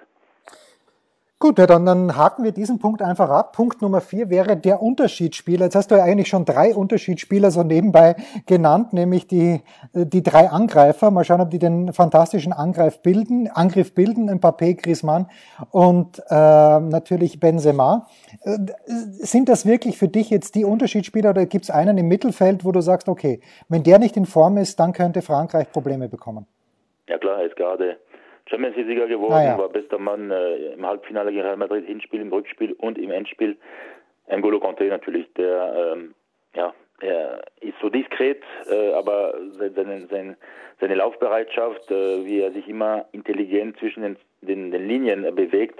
Gut, 1.38 1.60
ja, 1.60 1.68
dann, 1.68 1.86
dann 1.86 2.15
haken 2.15 2.46
wir 2.46 2.54
diesen 2.54 2.80
Punkt 2.80 3.01
einfach 3.01 3.30
ab. 3.30 3.51
Punkt 3.51 3.82
Nummer 3.82 4.00
vier 4.00 4.30
wäre 4.30 4.56
der 4.56 4.82
Unterschiedsspieler. 4.82 5.65
Jetzt 5.65 5.75
hast 5.75 5.92
du 5.92 5.96
ja 5.96 6.04
eigentlich 6.04 6.30
schon 6.30 6.46
drei 6.46 6.74
Unterschiedsspieler 6.74 7.51
so 7.51 7.62
nebenbei 7.62 8.15
genannt, 8.46 8.94
nämlich 8.94 9.27
die, 9.27 9.62
die 9.94 10.24
drei 10.24 10.50
Angreifer. 10.50 11.12
Mal 11.12 11.25
schauen, 11.25 11.42
ob 11.42 11.50
die 11.50 11.60
den 11.60 11.92
fantastischen 11.92 12.54
Angriff 12.54 13.01
bilden. 13.01 13.50
Angriff 13.50 13.94
bilden, 13.94 14.30
Mbappé, 14.30 14.82
Griezmann 14.82 15.30
und 15.72 16.20
äh, 16.30 16.80
natürlich 16.80 17.42
Benzema. 17.42 18.08
Äh, 18.44 18.58
sind 18.86 19.50
das 19.50 19.65
wirklich 19.65 19.98
für 19.98 20.08
dich 20.08 20.30
jetzt 20.30 20.56
die 20.56 20.63
Unterschiedsspieler 20.63 21.32
oder 21.32 21.46
gibt 21.46 21.65
es 21.65 21.70
einen 21.70 21.98
im 21.98 22.08
Mittelfeld, 22.08 22.63
wo 22.63 22.72
du 22.72 22.80
sagst, 22.80 23.10
okay, 23.10 23.42
wenn 23.68 23.84
der 23.84 24.00
nicht 24.00 24.15
in 24.15 24.25
Form 24.25 24.56
ist, 24.56 24.80
dann 24.80 24.94
könnte 24.94 25.22
Frankreich 25.22 25.70
Probleme 25.70 26.08
bekommen? 26.08 26.48
Ja 27.10 27.18
klar, 27.18 27.44
ist 27.44 27.56
gerade 27.56 27.98
Champions 28.48 28.75
League-Sieger 28.75 29.08
geworden, 29.08 29.34
ah, 29.34 29.44
ja. 29.44 29.58
war 29.58 29.70
bester 29.70 29.98
Mann 29.98 30.30
äh, 30.32 30.74
im 30.74 30.86
Halbfinale 30.86 31.32
gegen 31.32 31.44
Real 31.44 31.58
Madrid, 31.58 31.86
Hinspiel, 31.86 32.22
im 32.22 32.32
Rückspiel 32.32 32.74
und 32.74 32.98
im 32.98 33.12
Endspiel. 33.12 33.58
N'Golo 34.30 34.60
Conte 34.60 34.86
natürlich, 34.86 35.32
der 35.34 35.94
ähm, 35.94 36.14
ja, 36.56 36.74
er 37.02 37.42
ist 37.62 37.75
so 37.82 37.90
diskret, 37.90 38.42
äh, 38.70 38.94
aber 38.94 39.36
seine, 39.58 40.08
seine, 40.08 40.38
seine 40.80 40.96
Laufbereitschaft, 40.96 41.92
äh, 41.92 42.25
wie 42.25 42.42
er 42.42 42.52
sich 42.52 42.68
immer 42.68 43.06
intelligent 43.12 43.78
zwischen 43.80 44.04
den, 44.04 44.18
den, 44.42 44.72
den 44.72 44.88
Linien 44.88 45.36
bewegt, 45.36 45.80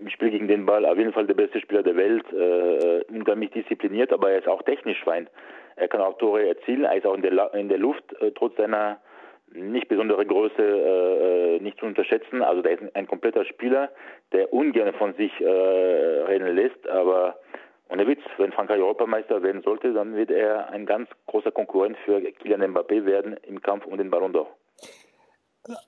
im 0.00 0.08
Spiel 0.10 0.30
gegen 0.30 0.48
den 0.48 0.66
Ball 0.66 0.84
auf 0.84 0.98
jeden 0.98 1.12
Fall 1.12 1.26
der 1.26 1.34
beste 1.34 1.60
Spieler 1.60 1.82
der 1.82 1.96
Welt, 1.96 2.24
äh, 2.32 3.04
unglaublich 3.12 3.50
diszipliniert, 3.50 4.12
aber 4.12 4.30
er 4.30 4.38
ist 4.38 4.48
auch 4.48 4.62
technisch 4.62 5.02
fein. 5.04 5.28
Er 5.76 5.88
kann 5.88 6.00
auch 6.00 6.16
Tore 6.18 6.46
erzielen, 6.46 6.84
er 6.84 6.96
ist 6.96 7.06
auch 7.06 7.14
in 7.14 7.22
der, 7.22 7.54
in 7.54 7.68
der 7.68 7.78
Luft, 7.78 8.04
äh, 8.20 8.30
trotz 8.32 8.56
seiner 8.56 8.98
nicht 9.52 9.88
besondere 9.88 10.26
Größe 10.26 10.62
äh, 10.62 11.56
äh, 11.56 11.60
nicht 11.60 11.78
zu 11.78 11.86
unterschätzen. 11.86 12.42
Also 12.42 12.62
der 12.62 12.72
ist 12.72 12.96
ein 12.96 13.06
kompletter 13.06 13.44
Spieler, 13.44 13.90
der 14.32 14.52
ungern 14.52 14.92
von 14.94 15.14
sich 15.14 15.32
äh, 15.40 15.46
reden 15.46 16.54
lässt, 16.54 16.88
aber 16.88 17.36
ohne 17.88 18.06
Witz, 18.06 18.20
wenn 18.38 18.52
Frankreich 18.52 18.80
Europameister 18.80 19.42
werden 19.42 19.62
sollte, 19.62 19.92
dann 19.92 20.16
wird 20.16 20.30
er 20.30 20.70
ein 20.70 20.86
ganz 20.86 21.08
großer 21.26 21.52
Konkurrent 21.52 21.96
für 22.04 22.20
Kylian 22.20 22.74
Mbappé 22.74 23.04
werden 23.04 23.36
im 23.46 23.62
Kampf 23.62 23.86
um 23.86 23.96
den 23.96 24.10
Ballon 24.10 24.32
d'Or. 24.32 24.48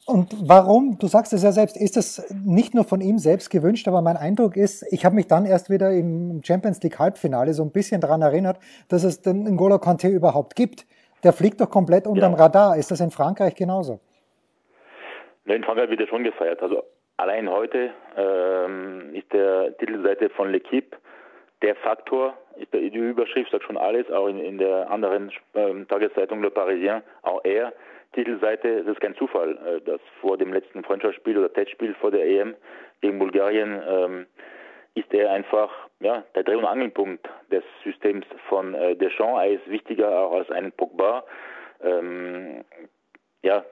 Und 0.06 0.34
warum, 0.48 0.98
du 0.98 1.06
sagst 1.06 1.32
es 1.32 1.42
ja 1.42 1.52
selbst, 1.52 1.76
ist 1.76 1.96
es 1.96 2.34
nicht 2.44 2.74
nur 2.74 2.84
von 2.84 3.00
ihm 3.00 3.18
selbst 3.18 3.50
gewünscht, 3.50 3.86
aber 3.86 4.02
mein 4.02 4.16
Eindruck 4.16 4.56
ist, 4.56 4.84
ich 4.90 5.04
habe 5.04 5.14
mich 5.14 5.28
dann 5.28 5.44
erst 5.44 5.70
wieder 5.70 5.92
im 5.92 6.40
Champions 6.42 6.82
League 6.82 6.98
Halbfinale 6.98 7.54
so 7.54 7.62
ein 7.62 7.70
bisschen 7.70 8.00
daran 8.00 8.22
erinnert, 8.22 8.58
dass 8.88 9.04
es 9.04 9.22
den 9.22 9.46
N'Golo 9.46 9.78
Conte 9.78 10.08
überhaupt 10.08 10.56
gibt. 10.56 10.86
Der 11.25 11.32
fliegt 11.32 11.60
doch 11.60 11.70
komplett 11.70 12.06
unterm 12.06 12.32
ja. 12.32 12.38
Radar. 12.38 12.76
Ist 12.76 12.90
das 12.90 13.00
in 13.00 13.10
Frankreich 13.10 13.54
genauso? 13.54 14.00
in 15.46 15.64
Frankreich 15.64 15.88
wird 15.88 16.00
er 16.00 16.08
schon 16.08 16.25
gefeiert. 16.25 16.62
Also 16.62 16.84
allein 17.16 17.50
heute 17.50 17.90
ähm, 18.16 19.14
ist 19.14 19.32
der 19.32 19.76
Titelseite 19.78 20.28
von 20.30 20.52
L'Equipe 20.52 20.96
der 21.62 21.75
Faktor, 21.76 22.37
ist 22.56 22.72
der, 22.72 22.80
die 22.80 22.98
Überschrift 22.98 23.50
sagt 23.50 23.64
schon 23.64 23.76
alles, 23.76 24.10
auch 24.10 24.28
in, 24.28 24.38
in 24.38 24.58
der 24.58 24.90
anderen 24.90 25.32
ähm, 25.54 25.88
Tageszeitung 25.88 26.42
Le 26.42 26.50
Parisien, 26.50 27.02
auch 27.22 27.40
er. 27.44 27.72
Titelseite, 28.12 28.68
es 28.68 28.87
ist 28.87 29.00
kein 29.00 29.16
Zufall, 29.16 29.58
äh, 29.66 29.80
dass 29.80 30.00
vor 30.20 30.38
dem 30.38 30.52
letzten 30.52 30.82
Freundschaftsspiel 30.84 31.37
oder 31.37 31.52
Testspiel 31.52 31.94
vor 31.94 32.10
der 32.10 32.26
EM 32.26 32.54
gegen 33.00 33.18
Bulgarien 33.18 33.82
ähm, 33.87 34.26
ist 34.98 35.12
er 35.12 35.30
einfach 35.30 35.70
ja, 36.00 36.24
der 36.34 36.44
Dreh- 36.44 36.56
und 36.56 36.64
Angelpunkt 36.64 37.28
des 37.50 37.64
Systems 37.84 38.26
von 38.48 38.74
äh, 38.74 38.96
Deschamps. 38.96 39.40
Er 39.40 39.50
ist 39.50 39.68
wichtiger 39.70 40.08
auch 40.20 40.32
als 40.32 40.50
ein 40.50 40.72
Pogba. 40.72 41.24
Ähm, 41.82 42.64
ja, 43.42 43.64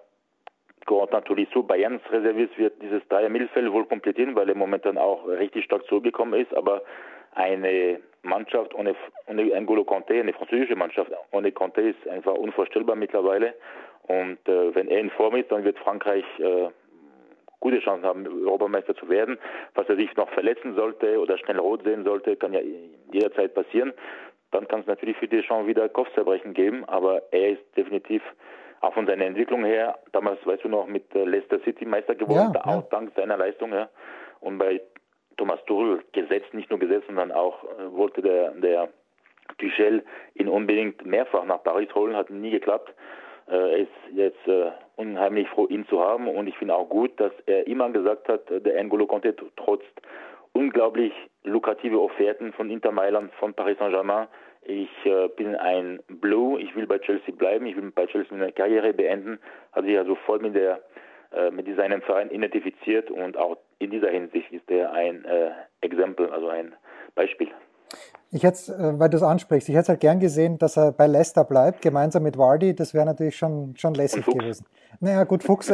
Corentin 0.87 1.25
Tolisso, 1.25 1.63
Bayerns 1.63 2.03
Reservist, 2.11 2.57
wird 2.59 2.81
dieses 2.81 3.07
Dreier-Mittelfeld 3.09 3.73
wohl 3.73 3.87
komplettieren, 3.87 4.37
weil 4.37 4.49
er 4.49 4.55
momentan 4.55 4.99
auch 4.99 5.27
richtig 5.27 5.65
stark 5.65 5.85
zurückgekommen 5.87 6.41
ist. 6.41 6.55
Aber 6.55 6.83
eine 7.35 8.01
Mannschaft 8.23 8.75
ohne, 8.75 8.95
ohne 9.27 9.43
N'Golo 9.43 9.85
Conte, 9.85 10.15
eine 10.15 10.33
französische 10.33 10.77
Mannschaft 10.77 11.11
ohne 11.33 11.53
Conte 11.53 11.81
ist 11.81 12.09
einfach 12.09 12.35
unvorstellbar 12.35 12.97
mittlerweile. 12.97 13.55
Und 14.07 14.39
äh, 14.49 14.75
wenn 14.75 14.89
er 14.89 15.01
in 15.01 15.11
Form 15.11 15.35
ist, 15.37 15.51
dann 15.51 15.65
wird 15.65 15.79
Frankreich 15.79 16.25
äh, 16.39 16.69
gute 17.61 17.81
Chancen 17.81 18.05
haben, 18.05 18.27
Europameister 18.27 18.95
zu 18.95 19.09
werden. 19.09 19.39
Falls 19.75 19.89
er 19.89 19.97
sich 19.97 20.15
noch 20.17 20.29
verletzen 20.31 20.75
sollte 20.75 21.19
oder 21.21 21.39
schnell 21.39 21.59
rot 21.59 21.83
sehen 21.85 22.05
sollte, 22.05 22.37
kann 22.37 22.53
ja 22.53 22.61
jederzeit 23.13 23.55
passieren. 23.55 23.93
Dann 24.53 24.69
kann 24.69 24.81
es 24.81 24.87
natürlich 24.87 25.17
für 25.17 25.29
Deschamps 25.29 25.67
wieder 25.67 25.89
Kopfzerbrechen 25.89 26.55
geben, 26.55 26.85
aber 26.87 27.23
er 27.33 27.51
ist 27.51 27.77
definitiv 27.77 28.23
auch 28.81 28.95
von 28.95 29.07
seiner 29.07 29.25
Entwicklung 29.25 29.65
her, 29.65 29.99
damals, 30.13 30.45
weißt 30.47 30.65
du 30.65 30.69
noch, 30.69 30.87
mit 30.87 31.15
äh, 31.15 31.25
Leicester 31.25 31.59
City 31.61 31.85
Meister 31.85 32.15
geworden, 32.15 32.53
ja, 32.55 32.61
auch 32.65 32.83
ja. 32.83 32.87
dank 32.91 33.13
seiner 33.17 33.37
Leistung. 33.37 33.73
Ja. 33.73 33.89
Und 34.41 34.59
bei 34.59 34.81
Thomas 35.37 35.59
Tuchel 35.67 36.03
gesetzt, 36.13 36.53
nicht 36.55 36.71
nur 36.71 36.79
gesetzt, 36.79 37.07
sondern 37.07 37.33
auch 37.33 37.65
äh, 37.65 37.93
wollte 37.93 38.23
der, 38.23 38.53
der 38.53 38.89
Tuchel 39.59 40.05
ihn 40.35 40.49
unbedingt 40.49 41.05
mehrfach 41.05 41.45
nach 41.45 41.63
Paris 41.63 41.93
holen, 41.95 42.17
hat 42.17 42.31
nie 42.31 42.51
geklappt. 42.51 42.93
Äh, 43.49 43.83
ist 43.83 43.91
jetzt 44.13 44.49
äh, 44.49 44.73
unheimlich 44.97 45.49
froh, 45.49 45.67
ihn 45.69 45.87
zu 45.87 46.01
haben 46.01 46.27
und 46.27 46.49
ich 46.49 46.57
finde 46.59 46.75
auch 46.75 46.89
gut, 46.89 47.13
dass 47.21 47.33
er 47.47 47.67
immer 47.69 47.89
gesagt 47.91 48.29
hat, 48.29 48.51
der 48.51 48.85
N'Golo 48.85 49.07
Conte 49.07 49.37
trotz 49.57 49.83
unglaublich 50.53 51.13
lukrative 51.45 52.01
Offerten 52.01 52.53
von 52.55 52.71
Inter 52.71 52.91
Mailand, 52.91 53.33
von 53.35 53.55
Paris 53.55 53.79
Saint-Germain. 53.79 54.27
Ich 54.63 54.91
äh, 55.05 55.29
bin 55.29 55.55
ein 55.55 56.01
Blue, 56.09 56.61
ich 56.61 56.75
will 56.75 56.89
bei 56.89 56.99
Chelsea 56.99 57.33
bleiben, 57.33 57.67
ich 57.67 57.77
will 57.77 57.93
bei 57.93 58.07
Chelsea 58.07 58.37
meine 58.37 58.51
Karriere 58.51 58.93
beenden. 58.93 59.39
Hat 59.73 59.85
sich 59.85 59.97
also 59.97 60.17
voll 60.27 60.41
mit 60.41 60.57
der 60.57 60.81
äh, 61.33 61.51
mit 61.53 61.67
seinem 61.77 62.03
Verein 62.03 62.31
identifiziert 62.31 63.11
und 63.11 63.37
auch 63.37 63.59
in 63.79 63.91
dieser 63.91 64.11
Hinsicht 64.11 64.51
ist 64.51 64.69
er 64.71 64.93
ein 64.93 65.25
äh, 65.25 65.51
Exempel, 65.83 66.31
also 66.31 66.49
ein 66.49 66.75
Beispiel. 67.15 67.49
Ich 68.37 68.43
hätte, 68.43 68.71
äh, 68.75 68.99
weil 68.99 69.09
du 69.09 69.17
es 69.17 69.23
ansprichst, 69.23 69.71
ich 69.71 69.75
hätte 69.75 69.85
es 69.85 69.89
halt 69.89 70.01
gern 70.01 70.21
gesehen, 70.21 70.59
dass 70.59 70.77
er 70.77 70.93
bei 70.93 71.07
Leicester 71.07 71.43
bleibt, 71.43 71.81
gemeinsam 71.81 72.23
mit 72.23 72.37
Vardy. 72.37 72.75
Das 72.75 72.93
wäre 72.93 73.07
natürlich 73.07 73.35
schon, 73.35 73.75
schon 73.77 73.95
lässig 73.95 74.27
gewesen. 74.27 74.67
Naja, 75.01 75.25
gut, 75.25 75.43
Fuchs, 75.43 75.73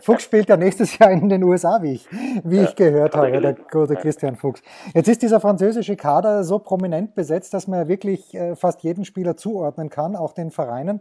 Fuchs 0.00 0.22
spielt 0.22 0.48
ja 0.48 0.56
nächstes 0.56 0.96
Jahr 0.96 1.10
in 1.10 1.28
den 1.28 1.42
USA, 1.44 1.82
wie 1.82 1.92
ich, 1.92 2.08
wie 2.44 2.56
ja, 2.56 2.62
ich 2.64 2.76
gehört 2.76 3.14
habe, 3.14 3.38
der 3.38 3.54
gute 3.70 3.96
Christian 3.96 4.36
Fuchs. 4.36 4.62
Jetzt 4.94 5.08
ist 5.08 5.20
dieser 5.20 5.38
französische 5.38 5.96
Kader 5.96 6.44
so 6.44 6.58
prominent 6.58 7.14
besetzt, 7.14 7.52
dass 7.52 7.68
man 7.68 7.80
ja 7.80 7.88
wirklich 7.88 8.34
äh, 8.34 8.56
fast 8.56 8.82
jeden 8.82 9.04
Spieler 9.04 9.36
zuordnen 9.36 9.90
kann, 9.90 10.16
auch 10.16 10.32
den 10.32 10.50
Vereinen. 10.50 11.00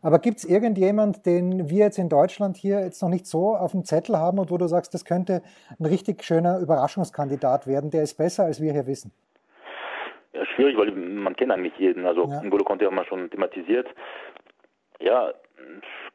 Aber 0.00 0.18
gibt 0.18 0.38
es 0.38 0.44
irgendjemand, 0.44 1.24
den 1.24 1.70
wir 1.70 1.84
jetzt 1.84 1.98
in 1.98 2.08
Deutschland 2.08 2.56
hier 2.56 2.80
jetzt 2.80 3.00
noch 3.00 3.10
nicht 3.10 3.28
so 3.28 3.54
auf 3.54 3.70
dem 3.70 3.84
Zettel 3.84 4.16
haben 4.16 4.40
und 4.40 4.50
wo 4.50 4.58
du 4.58 4.66
sagst, 4.66 4.92
das 4.92 5.04
könnte 5.04 5.40
ein 5.78 5.86
richtig 5.86 6.24
schöner 6.24 6.58
Überraschungskandidat 6.58 7.68
werden, 7.68 7.90
der 7.90 8.02
ist 8.02 8.16
besser, 8.16 8.42
als 8.42 8.60
wir 8.60 8.72
hier 8.72 8.88
wissen? 8.88 9.12
Ja, 10.32 10.46
schwierig, 10.46 10.76
weil 10.76 10.92
man 10.92 11.36
kennt 11.36 11.52
eigentlich 11.52 11.76
jeden. 11.78 12.06
Also 12.06 12.24
ja. 12.24 12.40
N'Golo 12.40 12.64
Conte 12.64 12.86
haben 12.86 12.96
wir 12.96 13.04
schon 13.04 13.30
thematisiert. 13.30 13.88
Ja, 15.00 15.32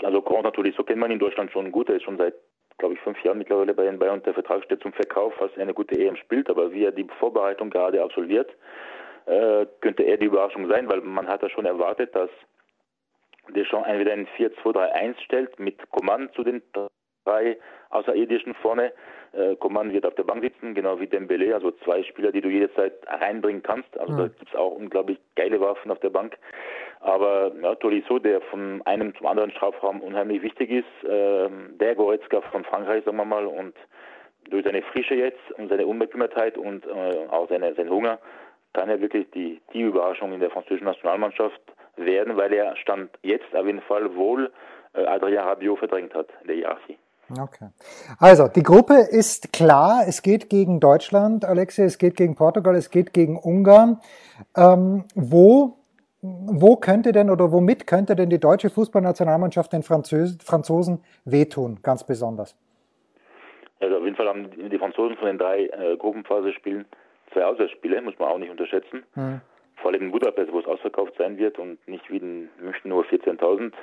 also 0.03 0.21
Grand 0.21 0.43
natürlich, 0.43 0.75
so 0.75 0.83
kennt 0.83 1.00
man 1.00 1.12
in 1.12 1.19
Deutschland 1.19 1.51
schon 1.51 1.71
gut. 1.71 1.89
Er 1.89 1.95
ist 1.95 2.03
schon 2.03 2.17
seit, 2.17 2.33
glaube 2.77 2.95
ich, 2.95 3.00
fünf 3.01 3.21
Jahren 3.24 3.38
mittlerweile 3.38 3.74
bei 3.74 3.83
den 3.83 4.00
Bayern. 4.00 4.24
Der 4.24 4.33
Vertrag 4.33 4.63
steht 4.63 4.81
zum 4.81 4.93
Verkauf, 4.93 5.33
er 5.39 5.62
eine 5.62 5.74
gute 5.74 6.00
EM 6.00 6.15
spielt. 6.15 6.50
Aber 6.50 6.71
wie 6.71 6.86
er 6.86 6.91
die 6.91 7.07
Vorbereitung 7.19 7.69
gerade 7.69 8.01
absolviert, 8.01 8.50
äh, 9.25 9.65
könnte 9.81 10.03
er 10.03 10.17
die 10.17 10.25
Überraschung 10.25 10.67
sein, 10.67 10.89
weil 10.89 11.01
man 11.01 11.27
hat 11.27 11.43
ja 11.43 11.50
schon 11.50 11.65
erwartet, 11.65 12.15
dass 12.15 12.29
Deschamps 13.50 13.88
entweder 13.88 14.13
ein 14.13 14.27
4-2-3-1 14.38 15.19
stellt 15.21 15.59
mit 15.59 15.89
Command 15.91 16.33
zu 16.33 16.43
den 16.43 16.62
drei 17.27 17.57
Außerirdischen 17.89 18.53
vorne. 18.55 18.91
Äh, 19.34 19.55
Coman 19.57 19.91
wird 19.91 20.05
auf 20.05 20.15
der 20.15 20.24
Bank 20.24 20.43
sitzen, 20.43 20.74
genau 20.74 21.00
wie 21.00 21.07
Dembele, 21.07 21.53
also 21.53 21.72
zwei 21.84 22.03
Spieler, 22.03 22.31
die 22.31 22.41
du 22.41 22.50
jederzeit 22.50 22.93
reinbringen 23.07 23.63
kannst. 23.63 23.98
Also 24.00 24.13
mhm. 24.13 24.17
da 24.17 24.27
gibt 24.27 24.50
es 24.50 24.55
auch 24.55 24.72
unglaublich 24.72 25.19
geile 25.36 25.60
Waffen 25.60 25.91
auf 25.91 26.00
der 26.00 26.10
Bank. 26.10 26.38
Aber 27.00 27.51
ja, 27.62 27.75
Tolisso, 27.75 28.19
der 28.19 28.41
von 28.41 28.81
einem 28.86 29.15
zum 29.15 29.27
anderen 29.27 29.51
Strafraum 29.51 30.01
unheimlich 30.01 30.41
wichtig 30.41 30.69
ist, 30.72 31.10
äh, 31.10 31.50
der 31.79 31.96
Goretzka 31.96 32.41
von 32.41 32.63
Frankreich, 32.63 33.03
sagen 33.03 33.17
wir 33.17 33.25
mal, 33.25 33.46
und 33.46 33.75
durch 34.50 34.63
seine 34.63 34.81
Frische 34.81 35.15
jetzt 35.15 35.51
und 35.57 35.69
seine 35.69 35.86
Unbekümmertheit 35.86 36.57
und 36.57 36.86
äh, 36.88 37.27
auch 37.29 37.50
seine, 37.50 37.74
seinen 37.75 37.89
Hunger 37.89 38.19
kann 38.74 38.89
er 38.89 39.01
wirklich 39.01 39.29
die, 39.31 39.62
die 39.74 39.81
Überraschung 39.81 40.34
in 40.34 40.39
der 40.39 40.50
französischen 40.50 40.86
Nationalmannschaft 40.86 41.62
werden, 41.98 42.38
weil 42.38 42.53
er 42.53 42.75
Stand 42.77 43.10
jetzt 43.24 43.55
auf 43.55 43.65
jeden 43.65 43.81
Fall 43.81 44.15
wohl 44.15 44.51
äh, 44.93 45.05
Adrien 45.05 45.39
Rabiot 45.39 45.79
verdrängt 45.79 46.13
hat 46.13 46.29
in 46.41 46.48
der 46.48 46.55
Hierarchie. 46.55 46.98
Okay. 47.29 47.69
Also, 48.19 48.48
die 48.48 48.63
Gruppe 48.63 48.96
ist 49.10 49.51
klar. 49.51 50.03
Es 50.07 50.22
geht 50.22 50.50
gegen 50.50 50.79
Deutschland, 50.79 51.43
Alexia, 51.43 51.86
es 51.86 51.98
geht 51.98 52.15
gegen 52.15 52.36
Portugal, 52.36 52.75
es 52.75 52.89
geht 52.89 53.13
gegen 53.13 53.38
Ungarn. 53.38 54.00
Ähm, 54.55 55.03
wo, 55.13 55.77
wo 56.22 56.77
könnte 56.77 57.12
denn 57.12 57.29
oder 57.29 57.51
womit 57.51 57.86
könnte 57.86 58.15
denn 58.15 58.29
die 58.29 58.39
deutsche 58.39 58.69
Fußballnationalmannschaft 58.69 59.74
den 59.74 59.84
Französ 59.84 60.38
Franzosen 60.43 61.03
wehtun, 61.25 61.79
ganz 61.84 62.05
besonders? 62.05 62.55
Also 63.79 63.98
auf 63.98 64.03
jeden 64.03 64.15
Fall 64.15 64.27
haben 64.27 64.50
die 64.69 64.77
Franzosen 64.77 65.17
von 65.17 65.27
den 65.27 65.38
drei 65.38 65.65
äh, 65.65 65.98
Gruppenphase-Spielen 65.98 66.86
zwei 67.34 67.46
Auswärtsspiele, 67.46 68.01
muss 68.01 68.17
man 68.19 68.29
auch 68.29 68.38
nicht 68.38 68.50
unterschätzen. 68.50 69.03
Hm. 69.13 69.41
Vor 69.77 69.91
allem 69.91 70.03
in 70.03 70.12
Budapest, 70.12 70.51
wo 70.51 70.60
es 70.60 70.65
ausverkauft 70.65 71.13
sein 71.17 71.38
wird 71.38 71.60
und 71.60 71.86
nicht 71.88 72.10
wie 72.10 72.17
in 72.17 72.50
München 72.60 72.89
nur 72.89 73.03
14.000. 73.05 73.74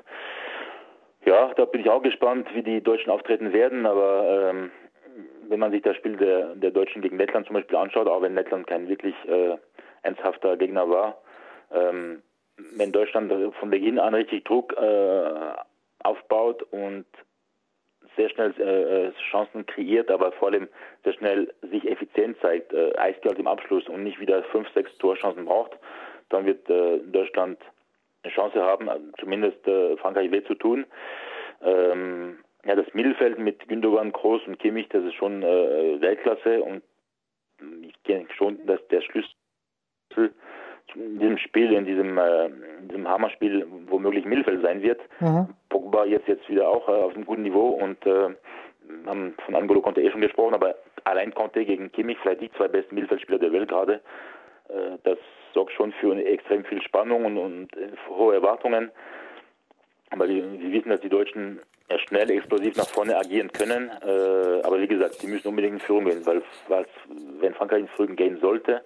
Ja, 1.25 1.53
da 1.55 1.65
bin 1.65 1.81
ich 1.81 1.89
auch 1.89 2.03
gespannt, 2.03 2.49
wie 2.55 2.63
die 2.63 2.83
Deutschen 2.83 3.11
auftreten 3.11 3.53
werden, 3.53 3.87
aber 3.87 4.51
ähm, 4.51 4.71
wenn 5.49 5.59
man 5.59 5.71
sich 5.71 5.83
das 5.83 5.97
Spiel 5.97 6.17
der, 6.17 6.55
der 6.55 6.71
Deutschen 6.71 7.01
gegen 7.01 7.17
Lettland 7.17 7.47
zum 7.47 7.55
Beispiel 7.55 7.77
anschaut, 7.77 8.09
auch 8.09 8.21
wenn 8.23 8.35
Lettland 8.35 8.67
kein 8.67 8.89
wirklich 8.89 9.15
äh, 9.27 9.57
ernsthafter 10.03 10.57
Gegner 10.57 10.89
war, 10.89 11.19
ähm, 11.73 12.23
wenn 12.77 12.93
Deutschland 12.93 13.33
von 13.59 13.71
Beginn 13.71 13.99
an 13.99 14.15
richtig 14.15 14.45
Druck 14.45 14.77
äh, 14.77 15.31
aufbaut 16.03 16.63
und 16.71 17.07
sehr 18.17 18.29
schnell 18.31 18.55
äh, 18.59 19.07
äh, 19.07 19.13
Chancen 19.31 19.67
kreiert, 19.67 20.11
aber 20.11 20.33
vor 20.33 20.49
allem 20.49 20.69
sehr 21.05 21.15
schnell 21.15 21.53
sich 21.63 21.89
effizient 21.89 22.37
zeigt, 22.41 22.73
äh, 22.73 22.95
eiskalt 22.97 23.39
im 23.39 23.47
Abschluss 23.47 23.89
und 23.89 24.05
nicht 24.05 24.21
wieder 24.21 24.43
fünf, 24.45 24.69
sechs 24.75 24.97
Torchancen 24.99 25.47
braucht, 25.47 25.73
dann 26.29 26.47
wird 26.47 26.69
äh, 26.69 26.99
Deutschland 26.99 27.59
eine 28.25 28.33
Chance 28.33 28.61
haben, 28.61 28.89
zumindest 29.19 29.67
äh, 29.67 29.97
Frankreich 29.99 30.31
weh 30.31 30.43
zu 30.45 30.55
tun. 30.55 30.87
Ähm, 31.63 32.39
ja, 32.65 32.75
das 32.75 32.93
Mittelfeld 32.95 33.39
mit 33.39 33.69
Gündogan, 33.69 34.13
Groß 34.13 34.43
und 34.47 34.59
Kimmich, 34.59 34.89
das 34.89 35.05
ist 35.05 35.15
schon 35.15 35.43
äh, 35.43 36.01
Weltklasse 36.01 36.63
und 36.63 36.83
ich 37.83 37.95
denke 38.09 38.33
schon, 38.35 38.65
dass 38.67 38.81
der 38.89 39.03
Schlüssel 39.03 40.33
in 40.95 41.19
diesem 41.19 41.39
Spiel, 41.39 41.73
in 41.73 41.85
diesem, 41.85 42.19
äh, 42.19 42.47
in 42.47 42.89
diesem 42.89 43.09
Hammerspiel 43.09 43.67
womöglich 43.89 44.25
Mittelfeld 44.25 44.63
sein 44.63 44.83
wird. 44.83 45.01
Mhm. 45.21 45.49
Pogba 45.69 46.05
jetzt 46.05 46.29
jetzt 46.29 46.49
wieder 46.49 46.69
auch 46.69 46.89
äh, 46.89 46.93
auf 46.93 47.15
einem 47.15 47.25
guten 47.25 47.43
Niveau 47.43 47.71
und 47.71 48.05
äh, 48.07 48.31
haben 49.07 49.35
von 49.45 49.55
Angolo 49.55 49.81
Conte 49.81 50.03
eh 50.03 50.11
schon 50.11 50.21
gesprochen, 50.21 50.55
aber 50.55 50.75
allein 51.05 51.35
Conte 51.35 51.65
gegen 51.65 51.91
Kimmich, 51.93 52.19
vielleicht 52.23 52.43
die 52.43 52.53
zwei 52.53 52.69
besten 52.69 52.95
Mittelfeldspieler 52.95 53.39
der 53.39 53.53
Welt 53.53 53.69
gerade, 53.69 54.01
äh, 54.69 54.99
das 55.03 55.19
sorgt 55.55 55.73
schon 55.73 55.93
für 55.93 56.15
extrem 56.17 56.65
viel 56.65 56.83
Spannung 56.83 57.25
und, 57.25 57.39
und 57.39 57.77
äh, 57.77 57.89
hohe 58.11 58.35
Erwartungen. 58.35 58.91
Aber 60.11 60.29
wir, 60.29 60.61
wir, 60.61 60.73
wissen, 60.73 60.91
dass 60.91 61.01
die 61.01 61.09
Deutschen 61.09 61.61
schnell, 62.07 62.31
explosiv 62.31 62.77
nach 62.77 62.89
vorne 62.89 63.17
agieren 63.17 63.51
können. 63.53 63.91
Äh, 64.03 64.63
aber 64.63 64.81
wie 64.81 64.89
gesagt, 64.89 65.15
sie 65.15 65.27
müssen 65.27 65.49
unbedingt 65.49 65.75
in 65.75 65.81
Führung 65.81 66.05
gehen, 66.05 66.27
weil 66.27 66.43
wenn 67.41 67.55
Frankreich 67.55 67.81
in 67.81 67.89
Führung 67.89 68.17
gehen 68.17 68.39
sollte, 68.41 68.83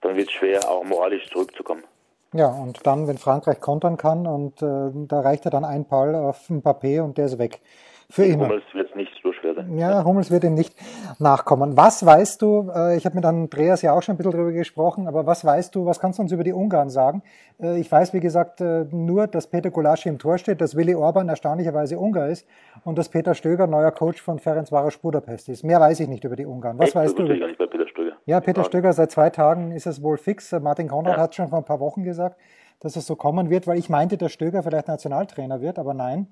dann 0.00 0.16
wird 0.16 0.28
es 0.28 0.34
schwer, 0.34 0.68
auch 0.68 0.84
moralisch 0.84 1.28
zurückzukommen. 1.30 1.84
Ja, 2.32 2.46
und 2.46 2.86
dann, 2.86 3.08
wenn 3.08 3.18
Frankreich 3.18 3.60
kontern 3.60 3.96
kann, 3.96 4.26
und 4.26 4.62
äh, 4.62 5.06
da 5.08 5.20
reicht 5.20 5.44
ja 5.44 5.50
dann 5.50 5.64
ein 5.64 5.86
Ball 5.86 6.14
auf 6.14 6.48
ein 6.48 6.62
Papier 6.62 7.02
und 7.02 7.18
der 7.18 7.26
ist 7.26 7.38
weg. 7.38 7.60
Für 8.08 8.24
immer. 8.24 8.46
Hummels 8.46 8.64
wird 8.72 8.94
nicht 8.96 9.12
so 9.22 9.32
schwer 9.32 9.54
sein. 9.54 9.76
Ja, 9.78 10.04
Hummels 10.04 10.30
wird 10.30 10.44
ihm 10.44 10.54
nicht 10.54 10.74
nachkommen. 11.20 11.76
Was 11.76 12.04
weißt 12.04 12.40
du, 12.42 12.70
äh, 12.74 12.96
ich 12.96 13.04
habe 13.04 13.16
mit 13.16 13.24
Andreas 13.24 13.82
ja 13.82 13.92
auch 13.92 14.02
schon 14.02 14.14
ein 14.14 14.16
bisschen 14.16 14.32
darüber 14.32 14.52
gesprochen, 14.52 15.06
aber 15.06 15.26
was 15.26 15.44
weißt 15.44 15.74
du, 15.74 15.86
was 15.86 16.00
kannst 16.00 16.18
du 16.18 16.22
uns 16.22 16.32
über 16.32 16.44
die 16.44 16.52
Ungarn 16.52 16.90
sagen? 16.90 17.22
Äh, 17.60 17.78
ich 17.80 17.90
weiß, 17.90 18.12
wie 18.14 18.20
gesagt, 18.20 18.60
äh, 18.60 18.86
nur, 18.90 19.26
dass 19.26 19.46
Peter 19.46 19.70
Gulaschi 19.70 20.08
im 20.08 20.18
Tor 20.18 20.38
steht, 20.38 20.60
dass 20.60 20.76
Willi 20.76 20.94
Orban 20.94 21.28
erstaunlicherweise 21.28 21.98
Ungar 21.98 22.28
ist 22.28 22.46
und 22.84 22.98
dass 22.98 23.08
Peter 23.08 23.34
Stöger 23.34 23.66
neuer 23.66 23.90
Coach 23.90 24.20
von 24.20 24.38
Ferencvaros 24.38 24.98
Budapest 24.98 25.48
ist. 25.48 25.64
Mehr 25.64 25.80
weiß 25.80 26.00
ich 26.00 26.08
nicht 26.08 26.24
über 26.24 26.36
die 26.36 26.46
Ungarn. 26.46 26.78
Was 26.78 26.88
Echt? 26.88 26.96
weißt 26.96 27.18
du? 27.18 27.24
Ich 27.24 27.40
gar 27.40 27.46
nicht 27.46 27.58
bei 27.58 27.66
Peter 27.66 27.86
Stöger. 27.88 28.12
Ja, 28.26 28.40
Peter 28.40 28.64
Stöger, 28.64 28.92
seit 28.92 29.10
zwei 29.10 29.30
Tagen 29.30 29.72
ist 29.72 29.86
es 29.86 30.02
wohl 30.02 30.16
fix. 30.16 30.52
Martin 30.52 30.88
Konrad 30.88 31.16
ja. 31.16 31.22
hat 31.22 31.34
schon 31.34 31.48
vor 31.48 31.58
ein 31.58 31.64
paar 31.64 31.80
Wochen 31.80 32.04
gesagt, 32.04 32.36
dass 32.80 32.96
es 32.96 33.06
so 33.06 33.14
kommen 33.14 33.50
wird, 33.50 33.66
weil 33.66 33.78
ich 33.78 33.88
meinte, 33.88 34.16
dass 34.16 34.32
Stöger 34.32 34.62
vielleicht 34.62 34.88
Nationaltrainer 34.88 35.60
wird, 35.60 35.78
aber 35.78 35.94
nein, 35.94 36.28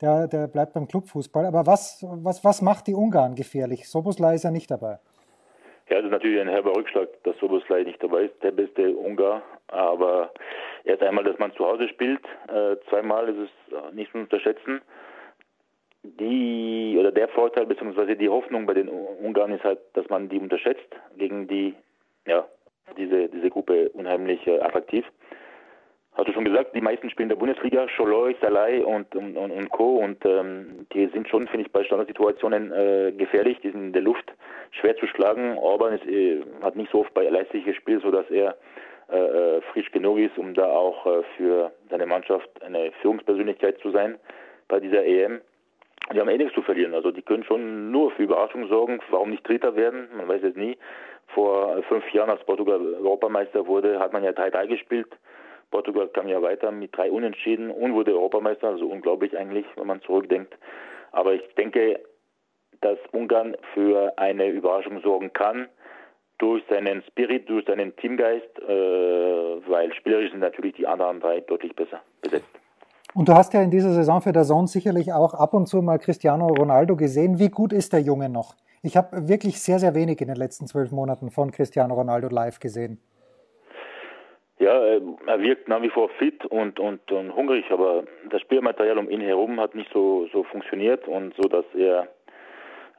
der, 0.00 0.28
der 0.28 0.46
bleibt 0.46 0.74
beim 0.74 0.86
Clubfußball. 0.86 1.44
Aber 1.44 1.66
was, 1.66 2.04
was, 2.22 2.44
was 2.44 2.62
macht 2.62 2.86
die 2.86 2.94
Ungarn 2.94 3.34
gefährlich? 3.34 3.88
Soboslai 3.88 4.34
ist 4.34 4.44
ja 4.44 4.50
nicht 4.50 4.70
dabei. 4.70 4.98
Ja, 5.90 5.96
das 5.96 6.04
ist 6.04 6.10
natürlich 6.10 6.40
ein 6.40 6.48
herber 6.48 6.76
Rückschlag, 6.76 7.08
dass 7.24 7.36
Soboslai 7.38 7.82
nicht 7.82 8.02
dabei 8.02 8.24
ist, 8.24 8.42
der 8.42 8.52
beste 8.52 8.94
Ungar. 8.94 9.42
Aber 9.68 10.30
erst 10.84 11.02
einmal, 11.02 11.24
dass 11.24 11.38
man 11.38 11.52
zu 11.54 11.64
Hause 11.64 11.88
spielt, 11.88 12.24
äh, 12.48 12.76
zweimal 12.88 13.28
ist 13.28 13.38
es 13.38 13.94
nicht 13.94 14.12
zu 14.12 14.18
unterschätzen. 14.18 14.82
Die 16.02 16.96
oder 16.98 17.10
der 17.10 17.28
Vorteil 17.28 17.66
bzw. 17.66 18.14
die 18.14 18.28
Hoffnung 18.28 18.66
bei 18.66 18.74
den 18.74 18.88
Ungarn 18.88 19.52
ist 19.52 19.64
halt, 19.64 19.80
dass 19.94 20.08
man 20.08 20.28
die 20.28 20.38
unterschätzt 20.38 20.88
gegen 21.16 21.48
die 21.48 21.74
ja 22.26 22.46
diese 22.96 23.28
diese 23.28 23.50
Gruppe 23.50 23.90
unheimlich 23.90 24.46
äh, 24.46 24.60
attraktiv 24.60 25.04
hast 26.18 26.28
du 26.28 26.32
schon 26.32 26.44
gesagt, 26.44 26.74
die 26.74 26.80
meisten 26.80 27.08
spielen 27.10 27.30
in 27.30 27.36
der 27.36 27.36
Bundesliga, 27.36 27.88
Scholoi, 27.88 28.34
Salai 28.40 28.82
und, 28.84 29.14
und, 29.14 29.36
und, 29.36 29.70
Co. 29.70 29.98
Und 29.98 30.24
ähm, 30.26 30.86
die 30.92 31.06
sind 31.06 31.28
schon, 31.28 31.46
finde 31.46 31.66
ich, 31.66 31.72
bei 31.72 31.84
Standardsituationen 31.84 32.72
äh, 32.72 33.12
gefährlich. 33.12 33.58
Die 33.62 33.70
sind 33.70 33.82
in 33.82 33.92
der 33.92 34.02
Luft 34.02 34.32
schwer 34.72 34.96
zu 34.96 35.06
schlagen. 35.06 35.56
Orban 35.56 35.94
ist, 35.94 36.04
äh, 36.06 36.40
hat 36.60 36.74
nicht 36.74 36.90
so 36.90 37.00
oft 37.00 37.14
bei 37.14 37.22
Leipzig 37.28 37.64
gespielt, 37.64 38.02
sodass 38.02 38.28
er 38.30 38.56
äh, 39.10 39.16
äh, 39.16 39.60
frisch 39.72 39.92
genug 39.92 40.18
ist, 40.18 40.36
um 40.36 40.54
da 40.54 40.66
auch 40.66 41.06
äh, 41.06 41.22
für 41.36 41.72
seine 41.88 42.06
Mannschaft 42.06 42.50
eine 42.62 42.90
Führungspersönlichkeit 43.00 43.78
zu 43.78 43.92
sein 43.92 44.18
bei 44.66 44.80
dieser 44.80 45.04
EM. 45.04 45.40
Die 46.12 46.18
haben 46.18 46.28
eh 46.28 46.38
nichts 46.38 46.54
zu 46.54 46.62
verlieren. 46.62 46.94
Also 46.94 47.12
die 47.12 47.22
können 47.22 47.44
schon 47.44 47.92
nur 47.92 48.10
für 48.10 48.24
Überraschung 48.24 48.66
sorgen. 48.66 48.98
Warum 49.10 49.30
nicht 49.30 49.46
Dritter 49.46 49.76
werden? 49.76 50.08
Man 50.16 50.26
weiß 50.26 50.42
es 50.42 50.56
nie. 50.56 50.76
Vor 51.28 51.80
fünf 51.84 52.10
Jahren, 52.12 52.30
als 52.30 52.42
Portugal 52.44 52.80
Europameister 52.94 53.66
wurde, 53.66 54.00
hat 54.00 54.12
man 54.12 54.24
ja 54.24 54.30
3-3 54.30 54.66
gespielt 54.66 55.08
Portugal 55.70 56.08
kam 56.08 56.28
ja 56.28 56.40
weiter 56.42 56.70
mit 56.70 56.96
drei 56.96 57.10
Unentschieden 57.10 57.70
und 57.70 57.94
wurde 57.94 58.14
Europameister, 58.14 58.68
also 58.68 58.86
unglaublich 58.86 59.36
eigentlich, 59.36 59.66
wenn 59.76 59.86
man 59.86 60.00
zurückdenkt. 60.02 60.54
Aber 61.12 61.34
ich 61.34 61.42
denke, 61.56 62.00
dass 62.80 62.98
Ungarn 63.12 63.56
für 63.74 64.12
eine 64.16 64.48
Überraschung 64.48 65.00
sorgen 65.00 65.32
kann 65.32 65.68
durch 66.38 66.62
seinen 66.70 67.02
Spirit, 67.02 67.48
durch 67.48 67.66
seinen 67.66 67.94
Teamgeist, 67.96 68.58
äh, 68.60 68.68
weil 68.68 69.92
spielerisch 69.94 70.30
sind 70.30 70.40
natürlich 70.40 70.76
die 70.76 70.86
anderen 70.86 71.20
drei 71.20 71.40
deutlich 71.40 71.74
besser 71.74 72.00
besetzt. 72.22 72.48
Und 73.14 73.28
du 73.28 73.34
hast 73.34 73.52
ja 73.54 73.62
in 73.62 73.70
dieser 73.70 73.92
Saison 73.92 74.20
für 74.20 74.32
der 74.32 74.44
Zone 74.44 74.68
sicherlich 74.68 75.12
auch 75.12 75.34
ab 75.34 75.54
und 75.54 75.66
zu 75.66 75.82
mal 75.82 75.98
Cristiano 75.98 76.46
Ronaldo 76.46 76.94
gesehen. 76.94 77.38
Wie 77.38 77.48
gut 77.48 77.72
ist 77.72 77.92
der 77.92 78.00
Junge 78.00 78.28
noch? 78.28 78.54
Ich 78.82 78.96
habe 78.96 79.28
wirklich 79.28 79.60
sehr, 79.60 79.80
sehr 79.80 79.94
wenig 79.94 80.20
in 80.20 80.28
den 80.28 80.36
letzten 80.36 80.66
zwölf 80.66 80.92
Monaten 80.92 81.30
von 81.30 81.50
Cristiano 81.50 81.94
Ronaldo 81.94 82.28
live 82.28 82.60
gesehen. 82.60 83.00
Ja, 84.60 84.72
er 84.72 85.40
wirkt 85.40 85.68
nach 85.68 85.82
wie 85.82 85.90
vor 85.90 86.08
fit 86.18 86.44
und, 86.46 86.80
und, 86.80 87.12
und 87.12 87.34
hungrig, 87.34 87.70
aber 87.70 88.02
das 88.28 88.40
Spielmaterial 88.40 88.98
um 88.98 89.08
ihn 89.08 89.20
herum 89.20 89.60
hat 89.60 89.76
nicht 89.76 89.92
so, 89.92 90.26
so 90.32 90.42
funktioniert 90.42 91.06
und 91.06 91.32
so, 91.36 91.48
dass 91.48 91.64
er 91.76 92.08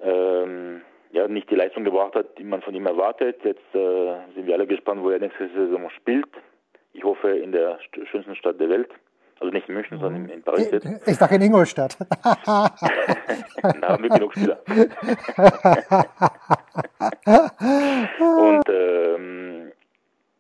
ähm, 0.02 0.82
ja, 1.12 1.28
nicht 1.28 1.50
die 1.50 1.56
Leistung 1.56 1.84
gebracht 1.84 2.16
hat, 2.16 2.38
die 2.38 2.46
man 2.46 2.62
von 2.62 2.74
ihm 2.74 2.86
erwartet. 2.86 3.44
Jetzt 3.44 3.60
äh, 3.74 4.16
sind 4.36 4.48
wir 4.48 4.54
alle 4.54 4.68
gespannt, 4.68 5.04
wo 5.04 5.10
er 5.10 5.20
nächste 5.20 5.50
Saison 5.50 5.90
spielt. 5.98 6.30
Ich 6.94 7.04
hoffe 7.04 7.30
in 7.30 7.52
der 7.52 7.78
schönsten 8.10 8.36
Stadt 8.36 8.60
der 8.60 8.70
Welt. 8.70 8.90
Also 9.40 9.54
nicht 9.54 9.68
in 9.70 9.76
München, 9.76 9.98
mhm. 9.98 10.02
sondern 10.02 10.30
in, 10.30 10.44
Paris 10.44 10.70
jetzt. 10.70 10.86
Ich 11.08 11.18
dachte 11.18 11.36
in 11.36 11.42
Ingolstadt. 11.42 11.98
da 12.46 12.70
haben 13.84 14.04
wir 14.04 14.10
genug 14.10 14.34
Spieler. 14.34 14.60
und 18.20 18.70
ähm, 18.70 19.69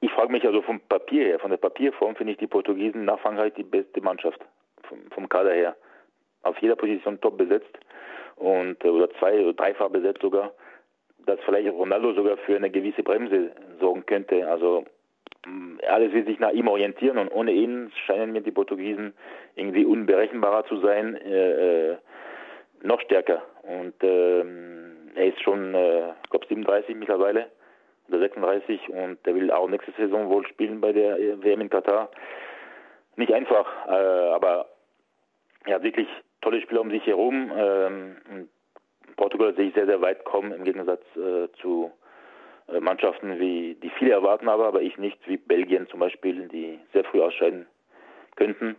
ich 0.01 0.11
frage 0.11 0.31
mich 0.31 0.45
also 0.45 0.61
vom 0.61 0.79
Papier 0.79 1.25
her, 1.25 1.39
von 1.39 1.51
der 1.51 1.57
Papierform 1.57 2.15
finde 2.15 2.33
ich 2.33 2.39
die 2.39 2.47
Portugiesen 2.47 3.05
nach 3.05 3.19
Frankreich 3.19 3.53
die 3.55 3.63
beste 3.63 4.01
Mannschaft 4.01 4.39
vom, 4.83 4.99
vom 5.11 5.27
Kader 5.27 5.53
her. 5.53 5.75
Auf 6.43 6.57
jeder 6.59 6.75
Position 6.75 7.19
top 7.19 7.37
besetzt 7.37 7.77
und 8.37 8.83
äh, 8.83 8.89
oder 8.89 9.09
zwei 9.19 9.41
oder 9.41 9.53
dreifach 9.53 9.89
besetzt 9.89 10.21
sogar, 10.21 10.53
dass 11.25 11.39
vielleicht 11.41 11.69
Ronaldo 11.69 12.13
sogar 12.13 12.37
für 12.37 12.55
eine 12.55 12.69
gewisse 12.69 13.03
Bremse 13.03 13.51
sorgen 13.81 14.05
könnte. 14.05 14.47
Also 14.49 14.85
mm, 15.45 15.79
alles 15.89 16.13
wird 16.13 16.27
sich 16.27 16.39
nach 16.39 16.51
ihm 16.51 16.69
orientieren 16.69 17.17
und 17.17 17.29
ohne 17.29 17.51
ihn 17.51 17.91
scheinen 18.05 18.31
mir 18.31 18.41
die 18.41 18.51
Portugiesen 18.51 19.13
irgendwie 19.55 19.83
unberechenbarer 19.83 20.65
zu 20.65 20.77
sein, 20.77 21.15
äh, 21.15 21.91
äh 21.91 21.97
noch 22.81 23.01
stärker. 23.01 23.41
Und 23.63 23.93
ähm, 24.03 25.11
er 25.15 25.25
ist 25.25 25.41
schon, 25.41 25.75
äh, 25.75 26.11
ich 26.23 26.29
glaube 26.29 26.45
37 26.47 26.95
mittlerweile 26.95 27.47
oder 28.09 28.19
36 28.19 28.89
und 28.89 29.25
der 29.25 29.35
will 29.35 29.51
auch 29.51 29.67
nächste 29.69 29.91
Saison 29.93 30.29
wohl 30.29 30.45
spielen 30.47 30.81
bei 30.81 30.91
der 30.91 31.17
WM 31.41 31.61
in 31.61 31.69
Katar. 31.69 32.09
Nicht 33.15 33.33
einfach, 33.33 33.67
äh, 33.87 34.31
aber 34.33 34.67
er 35.65 35.75
hat 35.75 35.83
wirklich 35.83 36.07
tolle 36.41 36.61
Spieler 36.61 36.81
um 36.81 36.91
sich 36.91 37.05
herum. 37.05 37.51
Ähm, 37.55 38.49
Portugal 39.17 39.53
sehe 39.55 39.67
ich 39.67 39.73
sehr, 39.73 39.85
sehr 39.85 40.01
weit 40.01 40.23
kommen 40.23 40.51
im 40.51 40.63
Gegensatz 40.63 41.01
äh, 41.15 41.49
zu 41.61 41.91
äh, 42.67 42.79
Mannschaften, 42.79 43.39
wie 43.39 43.75
die 43.75 43.91
viele 43.97 44.11
erwarten 44.11 44.47
aber, 44.47 44.67
aber 44.67 44.81
ich 44.81 44.97
nicht, 44.97 45.17
wie 45.27 45.37
Belgien 45.37 45.87
zum 45.89 45.99
Beispiel, 45.99 46.47
die 46.47 46.79
sehr 46.93 47.03
früh 47.03 47.21
ausscheiden 47.21 47.65
könnten. 48.35 48.75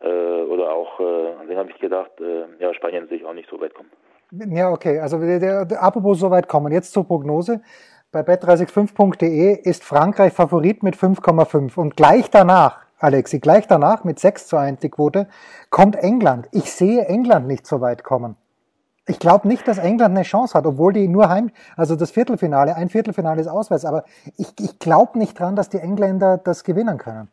Äh, 0.00 0.06
oder 0.06 0.72
auch, 0.72 0.98
äh, 1.00 1.40
an 1.40 1.48
den 1.48 1.56
habe 1.56 1.70
ich 1.70 1.78
gedacht, 1.78 2.10
äh, 2.20 2.44
ja, 2.58 2.74
Spanien 2.74 3.08
sich 3.08 3.24
auch 3.24 3.34
nicht 3.34 3.48
so 3.48 3.60
weit 3.60 3.74
kommen. 3.74 3.90
Ja, 4.32 4.70
okay. 4.70 4.98
Also 4.98 5.18
der, 5.18 5.38
der, 5.38 5.64
der, 5.66 5.82
apropos 5.82 6.18
so 6.18 6.30
weit 6.30 6.48
kommen. 6.48 6.72
Jetzt 6.72 6.92
zur 6.92 7.06
Prognose. 7.06 7.60
Bei 8.12 8.20
bet365.de 8.20 9.58
ist 9.62 9.84
Frankreich 9.84 10.34
Favorit 10.34 10.82
mit 10.82 10.96
5,5 10.96 11.78
und 11.78 11.96
gleich 11.96 12.30
danach, 12.30 12.84
Alexi, 12.98 13.40
gleich 13.40 13.66
danach 13.66 14.04
mit 14.04 14.18
6 14.18 14.48
zu 14.48 14.58
1 14.58 14.80
die 14.80 14.90
Quote, 14.90 15.28
kommt 15.70 15.96
England. 15.96 16.46
Ich 16.52 16.70
sehe 16.70 17.06
England 17.06 17.46
nicht 17.46 17.66
so 17.66 17.80
weit 17.80 18.04
kommen. 18.04 18.36
Ich 19.08 19.18
glaube 19.18 19.48
nicht, 19.48 19.66
dass 19.66 19.78
England 19.78 20.14
eine 20.14 20.24
Chance 20.24 20.58
hat, 20.58 20.66
obwohl 20.66 20.92
die 20.92 21.08
nur 21.08 21.30
heim, 21.30 21.52
also 21.74 21.96
das 21.96 22.10
Viertelfinale, 22.10 22.76
ein 22.76 22.90
Viertelfinale 22.90 23.40
ist 23.40 23.48
auswärts, 23.48 23.86
aber 23.86 24.04
ich, 24.36 24.48
ich 24.60 24.78
glaube 24.78 25.18
nicht 25.18 25.40
dran, 25.40 25.56
dass 25.56 25.70
die 25.70 25.78
Engländer 25.78 26.36
das 26.36 26.64
gewinnen 26.64 26.98
können. 26.98 27.30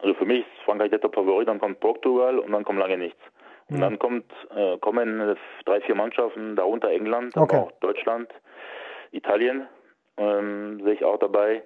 Also 0.00 0.12
für 0.12 0.26
mich 0.26 0.40
ist 0.40 0.64
Frankreich 0.66 0.90
der 0.90 1.00
Top-Favorit, 1.00 1.48
dann 1.48 1.58
kommt 1.58 1.80
Portugal 1.80 2.38
und 2.38 2.52
dann 2.52 2.64
kommt 2.64 2.80
lange 2.80 2.98
nichts. 2.98 3.20
Und 3.70 3.78
mhm. 3.78 3.80
dann 3.80 3.98
kommt, 3.98 4.30
äh, 4.54 4.76
kommen 4.76 5.38
drei, 5.64 5.80
vier 5.80 5.94
Mannschaften, 5.94 6.54
darunter 6.54 6.90
England, 6.90 7.34
okay. 7.34 7.56
aber 7.56 7.66
auch 7.68 7.72
Deutschland, 7.80 8.28
Italien, 9.12 9.66
ähm, 10.16 10.80
sehe 10.82 10.94
ich 10.94 11.04
auch 11.04 11.18
dabei. 11.18 11.62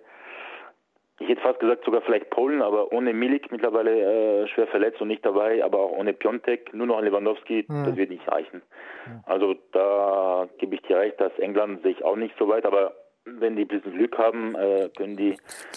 Ich 1.21 1.29
hätte 1.29 1.43
fast 1.43 1.61
gesagt 1.61 1.85
sogar 1.85 2.01
vielleicht 2.01 2.31
Polen, 2.31 2.63
aber 2.63 2.93
ohne 2.93 3.13
Milik 3.13 3.53
mittlerweile 3.53 4.45
äh, 4.45 4.49
schwer 4.49 4.67
verletzt 4.69 5.03
und 5.03 5.09
nicht 5.09 5.25
dabei, 5.25 5.63
aber 5.63 5.79
auch 5.81 5.93
ohne 5.93 6.15
Piontek, 6.15 6.73
nur 6.73 6.87
noch 6.87 7.03
Lewandowski, 7.03 7.67
mhm. 7.69 7.85
das 7.85 7.97
wird 7.97 8.09
nicht 8.09 8.27
reichen. 8.27 8.63
Mhm. 9.07 9.21
Also 9.27 9.55
da 9.73 10.49
gebe 10.57 10.77
ich 10.77 10.83
dir 10.83 10.97
recht, 10.97 11.21
dass 11.21 11.39
England 11.39 11.83
sich 11.83 12.03
auch 12.03 12.17
nicht 12.17 12.35
so 12.39 12.49
weit, 12.49 12.65
aber 12.65 12.95
wenn 13.27 13.55
die 13.55 13.65
ein 13.65 13.69
bisschen 13.69 13.93
Glück 13.93 14.17
haben, 14.17 14.55
äh, 14.55 14.89
können 14.97 15.19
die 15.19 15.37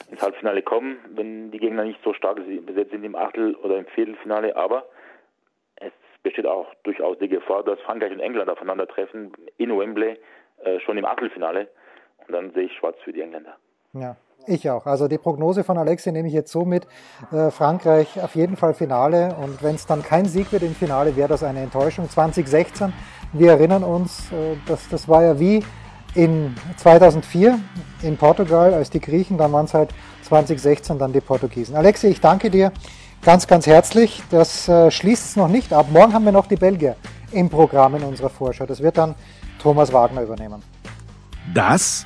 ins 0.09 0.21
Halbfinale 0.21 0.61
kommen, 0.61 0.97
wenn 1.13 1.51
die 1.51 1.59
Gegner 1.59 1.83
nicht 1.83 1.99
so 2.05 2.13
stark 2.13 2.37
besetzt 2.65 2.91
sind 2.91 3.03
im 3.03 3.15
Achtel- 3.15 3.55
oder 3.55 3.77
im 3.77 3.85
Viertelfinale, 3.87 4.55
aber 4.55 4.85
es 5.75 5.91
besteht 6.23 6.45
auch 6.45 6.73
durchaus 6.83 7.17
die 7.19 7.27
Gefahr, 7.27 7.63
dass 7.63 7.81
Frankreich 7.81 8.13
und 8.13 8.21
England 8.21 8.49
aufeinandertreffen 8.49 9.33
in 9.57 9.77
Wembley 9.77 10.17
äh, 10.63 10.79
schon 10.79 10.97
im 10.97 11.05
Achtelfinale 11.05 11.67
und 12.27 12.33
dann 12.33 12.51
sehe 12.53 12.63
ich 12.63 12.73
schwarz 12.73 12.95
für 13.03 13.13
die 13.13 13.21
Engländer. 13.21 13.55
Ja, 13.93 14.15
ich 14.47 14.69
auch. 14.69 14.85
Also 14.85 15.07
die 15.07 15.17
Prognose 15.17 15.63
von 15.63 15.77
Alexi 15.77 16.11
nehme 16.11 16.27
ich 16.27 16.33
jetzt 16.33 16.51
so 16.51 16.65
mit. 16.65 16.87
Äh, 17.31 17.51
Frankreich 17.51 18.21
auf 18.21 18.35
jeden 18.35 18.57
Fall 18.57 18.73
Finale 18.73 19.35
und 19.41 19.61
wenn 19.63 19.75
es 19.75 19.85
dann 19.85 20.03
kein 20.03 20.25
Sieg 20.25 20.51
wird 20.51 20.63
im 20.63 20.75
Finale, 20.75 21.15
wäre 21.15 21.29
das 21.29 21.43
eine 21.43 21.61
Enttäuschung. 21.61 22.09
2016, 22.09 22.93
wir 23.33 23.51
erinnern 23.51 23.83
uns, 23.83 24.31
äh, 24.31 24.57
das, 24.67 24.89
das 24.89 25.07
war 25.07 25.23
ja 25.23 25.39
wie 25.39 25.63
in 26.15 26.55
2004 26.77 27.59
in 28.03 28.17
Portugal, 28.17 28.73
als 28.73 28.89
die 28.89 28.99
Griechen, 28.99 29.37
dann 29.37 29.51
waren 29.51 29.65
es 29.65 29.73
halt 29.73 29.93
2016 30.23 30.99
dann 30.99 31.13
die 31.13 31.21
Portugiesen. 31.21 31.75
Alexi, 31.75 32.07
ich 32.07 32.21
danke 32.21 32.49
dir 32.49 32.71
ganz, 33.23 33.47
ganz 33.47 33.65
herzlich. 33.65 34.21
Das 34.29 34.67
äh, 34.67 34.91
schließt 34.91 35.25
es 35.25 35.35
noch 35.35 35.47
nicht 35.47 35.73
ab. 35.73 35.87
Morgen 35.91 36.13
haben 36.13 36.25
wir 36.25 36.31
noch 36.31 36.47
die 36.47 36.55
Belgier 36.55 36.95
im 37.31 37.49
Programm 37.49 37.95
in 37.95 38.03
unserer 38.03 38.29
Vorschau. 38.29 38.65
Das 38.65 38.81
wird 38.81 38.97
dann 38.97 39.15
Thomas 39.59 39.91
Wagner 39.91 40.21
übernehmen. 40.21 40.61
Das 41.53 42.05